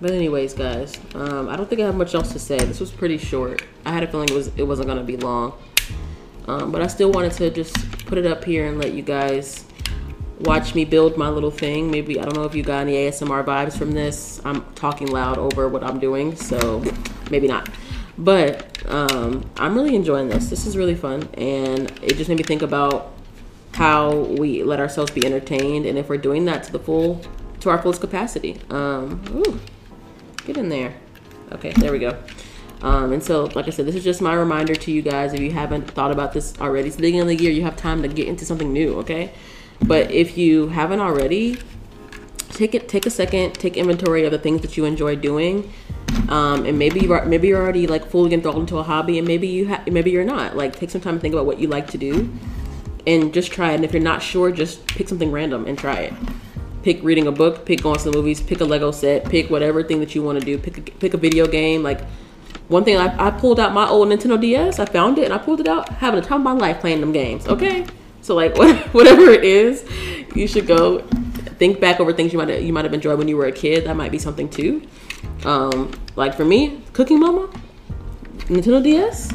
But 0.00 0.10
anyways, 0.10 0.54
guys, 0.54 0.98
um, 1.14 1.48
I 1.48 1.56
don't 1.56 1.68
think 1.68 1.80
I 1.80 1.86
have 1.86 1.94
much 1.94 2.14
else 2.14 2.32
to 2.32 2.38
say. 2.38 2.58
This 2.58 2.80
was 2.80 2.90
pretty 2.90 3.16
short. 3.16 3.62
I 3.84 3.92
had 3.92 4.02
a 4.02 4.06
feeling 4.06 4.28
it 4.28 4.34
was 4.34 4.48
it 4.56 4.64
wasn't 4.64 4.88
gonna 4.88 5.02
be 5.02 5.16
long, 5.16 5.54
um, 6.48 6.70
but 6.70 6.82
I 6.82 6.86
still 6.86 7.10
wanted 7.10 7.32
to 7.32 7.50
just 7.50 7.74
put 8.06 8.18
it 8.18 8.26
up 8.26 8.44
here 8.44 8.66
and 8.66 8.78
let 8.78 8.92
you 8.92 9.02
guys 9.02 9.64
watch 10.40 10.74
me 10.74 10.84
build 10.84 11.16
my 11.16 11.28
little 11.30 11.50
thing. 11.50 11.90
Maybe 11.90 12.20
I 12.20 12.24
don't 12.24 12.34
know 12.34 12.44
if 12.44 12.54
you 12.54 12.62
got 12.62 12.80
any 12.80 12.94
ASMR 12.94 13.44
vibes 13.44 13.78
from 13.78 13.92
this. 13.92 14.40
I'm 14.44 14.64
talking 14.74 15.08
loud 15.08 15.38
over 15.38 15.68
what 15.68 15.82
I'm 15.82 15.98
doing, 15.98 16.36
so 16.36 16.84
maybe 17.30 17.48
not. 17.48 17.68
But 18.18 18.82
um, 18.90 19.50
I'm 19.56 19.74
really 19.74 19.94
enjoying 19.94 20.28
this. 20.28 20.48
This 20.48 20.66
is 20.66 20.76
really 20.76 20.94
fun, 20.94 21.28
and 21.34 21.90
it 22.02 22.16
just 22.16 22.28
made 22.28 22.38
me 22.38 22.44
think 22.44 22.62
about 22.62 23.12
how 23.74 24.14
we 24.14 24.62
let 24.62 24.80
ourselves 24.80 25.10
be 25.10 25.24
entertained, 25.26 25.84
and 25.84 25.98
if 25.98 26.08
we're 26.08 26.16
doing 26.16 26.46
that 26.46 26.62
to 26.64 26.72
the 26.72 26.78
full, 26.78 27.20
to 27.60 27.68
our 27.68 27.80
fullest 27.80 28.00
capacity. 28.00 28.58
Um, 28.70 29.22
ooh. 29.34 29.60
Get 30.46 30.56
in 30.56 30.68
there. 30.68 30.94
Okay, 31.52 31.72
there 31.72 31.90
we 31.90 31.98
go. 31.98 32.16
Um, 32.82 33.12
and 33.12 33.22
so, 33.22 33.44
like 33.54 33.66
I 33.66 33.70
said, 33.70 33.86
this 33.86 33.96
is 33.96 34.04
just 34.04 34.22
my 34.22 34.32
reminder 34.32 34.74
to 34.74 34.92
you 34.92 35.02
guys. 35.02 35.32
If 35.32 35.40
you 35.40 35.50
haven't 35.50 35.90
thought 35.90 36.12
about 36.12 36.32
this 36.32 36.58
already, 36.60 36.86
it's 36.86 36.96
the 36.96 37.02
beginning 37.02 37.22
of 37.22 37.26
the 37.26 37.36
year. 37.36 37.50
You 37.50 37.62
have 37.62 37.76
time 37.76 38.02
to 38.02 38.08
get 38.08 38.28
into 38.28 38.44
something 38.44 38.72
new, 38.72 38.96
okay? 39.00 39.32
But 39.82 40.10
if 40.10 40.38
you 40.38 40.68
haven't 40.68 41.00
already, 41.00 41.58
take 42.50 42.74
it. 42.74 42.88
Take 42.88 43.06
a 43.06 43.10
second. 43.10 43.54
Take 43.54 43.76
inventory 43.76 44.24
of 44.24 44.30
the 44.30 44.38
things 44.38 44.60
that 44.62 44.76
you 44.76 44.84
enjoy 44.84 45.16
doing. 45.16 45.72
Um, 46.28 46.66
and 46.66 46.78
maybe 46.78 47.00
you 47.00 47.12
are, 47.12 47.24
maybe 47.24 47.48
you're 47.48 47.62
already 47.62 47.86
like 47.86 48.10
fully 48.10 48.32
enthralled 48.34 48.58
into 48.58 48.78
a 48.78 48.82
hobby, 48.82 49.18
and 49.18 49.26
maybe 49.26 49.46
you 49.46 49.68
ha- 49.68 49.82
maybe 49.86 50.10
you're 50.10 50.24
not. 50.24 50.56
Like, 50.56 50.76
take 50.76 50.90
some 50.90 51.00
time 51.00 51.14
to 51.14 51.20
think 51.20 51.34
about 51.34 51.46
what 51.46 51.58
you 51.58 51.68
like 51.68 51.88
to 51.90 51.98
do, 51.98 52.32
and 53.06 53.32
just 53.32 53.52
try 53.52 53.72
it. 53.72 53.76
And 53.76 53.84
if 53.84 53.92
you're 53.92 54.02
not 54.02 54.22
sure, 54.22 54.50
just 54.50 54.86
pick 54.86 55.08
something 55.08 55.30
random 55.30 55.66
and 55.66 55.78
try 55.78 56.00
it 56.00 56.14
pick 56.86 57.02
reading 57.02 57.26
a 57.26 57.32
book, 57.32 57.66
pick 57.66 57.82
going 57.82 57.98
to 57.98 58.04
the 58.04 58.16
movies, 58.16 58.40
pick 58.40 58.60
a 58.60 58.64
Lego 58.64 58.92
set, 58.92 59.24
pick 59.24 59.50
whatever 59.50 59.82
thing 59.82 59.98
that 59.98 60.14
you 60.14 60.22
want 60.22 60.38
to 60.38 60.44
do. 60.46 60.56
Pick 60.56 60.78
a, 60.78 60.80
pick 60.80 61.14
a 61.14 61.16
video 61.16 61.48
game. 61.48 61.82
Like 61.82 62.00
one 62.68 62.84
thing, 62.84 62.96
I, 62.96 63.26
I 63.26 63.32
pulled 63.32 63.58
out 63.58 63.72
my 63.72 63.88
old 63.88 64.06
Nintendo 64.06 64.40
DS. 64.40 64.78
I 64.78 64.84
found 64.84 65.18
it 65.18 65.24
and 65.24 65.34
I 65.34 65.38
pulled 65.38 65.58
it 65.58 65.66
out, 65.66 65.88
having 65.88 66.20
the 66.20 66.26
time 66.26 66.38
of 66.38 66.44
my 66.44 66.52
life 66.52 66.78
playing 66.78 67.00
them 67.00 67.10
games. 67.10 67.48
Okay, 67.48 67.84
so 68.22 68.36
like 68.36 68.56
whatever 68.94 69.22
it 69.30 69.42
is, 69.42 69.84
you 70.36 70.46
should 70.46 70.68
go 70.68 71.00
think 71.58 71.80
back 71.80 71.98
over 71.98 72.12
things 72.12 72.32
you 72.32 72.38
might 72.38 72.62
you 72.62 72.72
might 72.72 72.84
have 72.84 72.94
enjoyed 72.94 73.18
when 73.18 73.26
you 73.26 73.36
were 73.36 73.46
a 73.46 73.52
kid. 73.52 73.86
That 73.86 73.96
might 73.96 74.12
be 74.12 74.20
something 74.20 74.48
too. 74.48 74.86
Um, 75.44 75.92
like 76.16 76.34
for 76.34 76.44
me, 76.44 76.82
Cooking 76.92 77.20
Mama, 77.20 77.48
Nintendo 78.48 78.82
DS, 78.82 79.32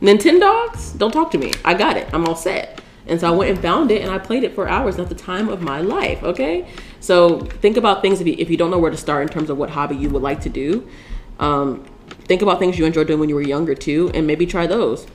Nintendogs. 0.00 0.96
Don't 0.98 1.12
talk 1.12 1.30
to 1.32 1.38
me. 1.38 1.52
I 1.64 1.74
got 1.74 1.96
it. 1.96 2.08
I'm 2.12 2.26
all 2.26 2.36
set. 2.36 2.80
And 3.06 3.20
so 3.20 3.28
I 3.28 3.36
went 3.36 3.50
and 3.50 3.60
found 3.60 3.90
it 3.90 4.02
and 4.02 4.10
I 4.10 4.18
played 4.18 4.44
it 4.44 4.54
for 4.54 4.68
hours 4.68 4.98
at 4.98 5.08
the 5.08 5.14
time 5.14 5.48
of 5.48 5.60
my 5.60 5.80
life. 5.80 6.22
Okay. 6.22 6.66
So 7.00 7.40
think 7.40 7.76
about 7.76 8.02
things 8.02 8.20
if 8.20 8.26
you, 8.26 8.34
if 8.38 8.50
you 8.50 8.56
don't 8.56 8.70
know 8.70 8.78
where 8.78 8.90
to 8.90 8.96
start 8.96 9.22
in 9.22 9.28
terms 9.28 9.50
of 9.50 9.58
what 9.58 9.70
hobby 9.70 9.96
you 9.96 10.08
would 10.10 10.22
like 10.22 10.40
to 10.42 10.48
do. 10.48 10.88
Um, 11.38 11.84
think 12.24 12.42
about 12.42 12.58
things 12.58 12.78
you 12.78 12.86
enjoyed 12.86 13.06
doing 13.06 13.20
when 13.20 13.28
you 13.28 13.34
were 13.34 13.42
younger 13.42 13.74
too, 13.74 14.10
and 14.14 14.26
maybe 14.26 14.46
try 14.46 14.66
those. 14.66 15.06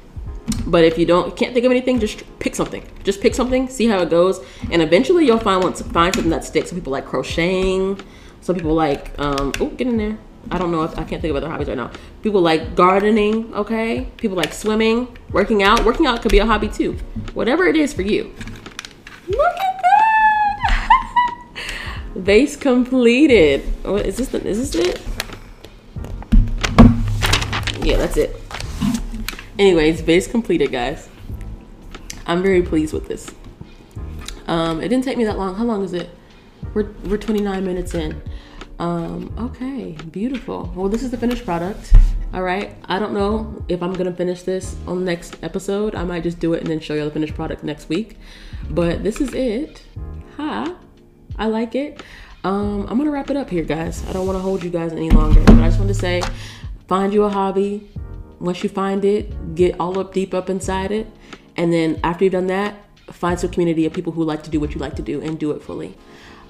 But 0.66 0.84
if 0.84 0.98
you 0.98 1.06
don't 1.06 1.36
can't 1.36 1.54
think 1.54 1.66
of 1.66 1.72
anything, 1.72 2.00
just 2.00 2.24
pick 2.40 2.56
something. 2.56 2.86
Just 3.04 3.22
pick 3.22 3.34
something, 3.34 3.70
see 3.70 3.88
how 3.88 4.00
it 4.00 4.10
goes, 4.10 4.44
and 4.72 4.82
eventually 4.82 5.26
you'll 5.26 5.40
find 5.40 5.64
one, 5.64 5.74
find 5.74 6.14
something 6.14 6.32
that 6.32 6.44
sticks. 6.44 6.72
People 6.74 6.92
like 6.92 7.06
crocheting. 7.06 8.00
Some 8.42 8.56
people 8.56 8.74
like 8.74 9.18
um, 9.20 9.52
oh, 9.60 9.68
get 9.68 9.88
in 9.88 9.98
there. 9.98 10.18
I 10.52 10.58
don't 10.58 10.72
know 10.72 10.84
if 10.84 10.98
I 10.98 11.04
can't 11.04 11.22
think 11.22 11.32
of 11.32 11.36
other 11.36 11.50
hobbies 11.50 11.68
right 11.68 11.78
now. 11.78 11.92
People 12.24 12.42
like 12.42 12.76
gardening, 12.76 13.54
okay? 13.54 14.08
People 14.18 14.38
like 14.38 14.54
swimming, 14.54 15.18
working 15.32 15.64
out. 15.64 15.86
Working 15.86 16.08
out 16.08 16.22
could 16.22 16.32
be 16.32 16.40
a 16.40 16.46
hobby 16.46 16.70
too. 16.70 16.94
Whatever 17.34 17.68
it 17.68 17.76
is 17.76 17.94
for 17.94 18.02
you. 18.02 18.34
Look 19.28 19.58
at 19.58 19.82
that! 19.84 21.02
Vase 22.16 22.56
completed. 22.56 23.62
What 23.84 24.06
is 24.06 24.18
this? 24.18 24.30
The, 24.30 24.46
is 24.48 24.72
this 24.72 24.88
it? 24.88 25.02
Yeah, 27.86 27.98
that's 27.98 28.18
it. 28.18 28.36
Anyways, 29.58 30.02
vase 30.02 30.28
completed, 30.28 30.72
guys. 30.72 31.10
I'm 32.26 32.42
very 32.44 32.62
pleased 32.62 32.94
with 32.94 33.08
this. 33.08 33.30
Um, 34.48 34.82
it 34.82 34.90
didn't 34.90 35.04
take 35.04 35.18
me 35.18 35.26
that 35.26 35.38
long. 35.38 35.56
How 35.56 35.64
long 35.64 35.84
is 35.84 35.94
it? 35.94 36.10
We're 36.74 36.92
we're 37.06 37.18
29 37.18 37.66
minutes 37.66 37.94
in. 37.94 38.22
Um, 38.80 39.34
okay, 39.38 39.92
beautiful. 40.12 40.72
Well, 40.74 40.88
this 40.88 41.04
is 41.04 41.12
the 41.12 41.18
finished 41.18 41.44
product. 41.44 41.94
All 42.34 42.44
right. 42.44 42.76
I 42.86 42.98
don't 42.98 43.14
know 43.14 43.64
if 43.68 43.84
I'm 43.84 43.94
gonna 43.94 44.14
finish 44.14 44.44
this 44.44 44.76
on 44.88 45.00
the 45.00 45.06
next 45.06 45.38
episode. 45.44 45.96
I 45.96 46.04
might 46.06 46.24
just 46.24 46.40
do 46.40 46.54
it 46.54 46.62
and 46.62 46.70
then 46.70 46.80
show 46.80 46.94
you 46.94 47.04
the 47.04 47.12
finished 47.12 47.36
product 47.36 47.64
next 47.64 47.90
week. 47.90 48.18
But 48.70 49.04
this 49.04 49.20
is 49.20 49.34
it. 49.34 49.84
Hi. 50.38 50.74
I 51.38 51.48
like 51.48 51.76
it. 51.76 52.02
Um, 52.44 52.88
I'm 52.88 52.98
gonna 52.98 53.12
wrap 53.12 53.30
it 53.30 53.36
up 53.36 53.50
here, 53.50 53.64
guys. 53.64 54.06
I 54.08 54.14
don't 54.14 54.26
want 54.26 54.38
to 54.38 54.42
hold 54.42 54.64
you 54.64 54.70
guys 54.70 54.94
any 54.94 55.10
longer, 55.10 55.42
but 55.42 55.56
I 55.56 55.68
just 55.68 55.78
want 55.78 55.90
to 55.90 55.94
say, 55.94 56.22
find 56.88 57.14
you 57.14 57.24
a 57.24 57.30
hobby. 57.30 57.90
Once 58.40 58.64
you 58.64 58.70
find 58.70 59.04
it, 59.04 59.56
get 59.56 59.78
all 59.80 60.00
up 60.00 60.14
deep 60.14 60.34
up 60.34 60.50
inside 60.50 60.92
it, 60.92 61.08
and 61.58 61.74
then 61.74 62.00
after 62.06 62.24
you've 62.24 62.32
done 62.32 62.48
that, 62.48 62.76
find 63.08 63.38
some 63.38 63.50
community 63.50 63.86
of 63.86 63.92
people 63.92 64.14
who 64.14 64.24
like 64.24 64.44
to 64.44 64.50
do 64.50 64.60
what 64.62 64.74
you 64.74 64.80
like 64.80 64.96
to 64.96 65.02
do 65.02 65.20
and 65.20 65.38
do 65.38 65.52
it 65.52 65.62
fully. 65.62 65.98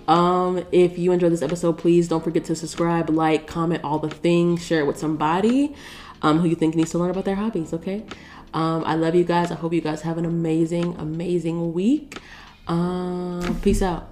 Um, 0.09 0.65
if 0.71 0.97
you 0.97 1.11
enjoyed 1.11 1.31
this 1.31 1.43
episode, 1.43 1.77
please 1.77 2.07
don't 2.07 2.23
forget 2.23 2.43
to 2.45 2.55
subscribe, 2.55 3.11
like, 3.11 3.45
comment, 3.45 3.83
all 3.83 3.99
the 3.99 4.09
things, 4.09 4.65
share 4.65 4.79
it 4.79 4.87
with 4.87 4.97
somebody 4.97 5.75
um, 6.23 6.39
who 6.39 6.47
you 6.47 6.55
think 6.55 6.73
needs 6.73 6.89
to 6.91 6.97
learn 6.97 7.11
about 7.11 7.25
their 7.25 7.35
hobbies, 7.35 7.73
okay? 7.73 8.03
Um, 8.51 8.83
I 8.85 8.95
love 8.95 9.13
you 9.13 9.23
guys. 9.23 9.51
I 9.51 9.55
hope 9.55 9.71
you 9.71 9.81
guys 9.81 10.01
have 10.01 10.17
an 10.17 10.25
amazing, 10.25 10.95
amazing 10.97 11.73
week. 11.73 12.19
Uh, 12.67 13.53
peace 13.61 13.83
out. 13.83 14.08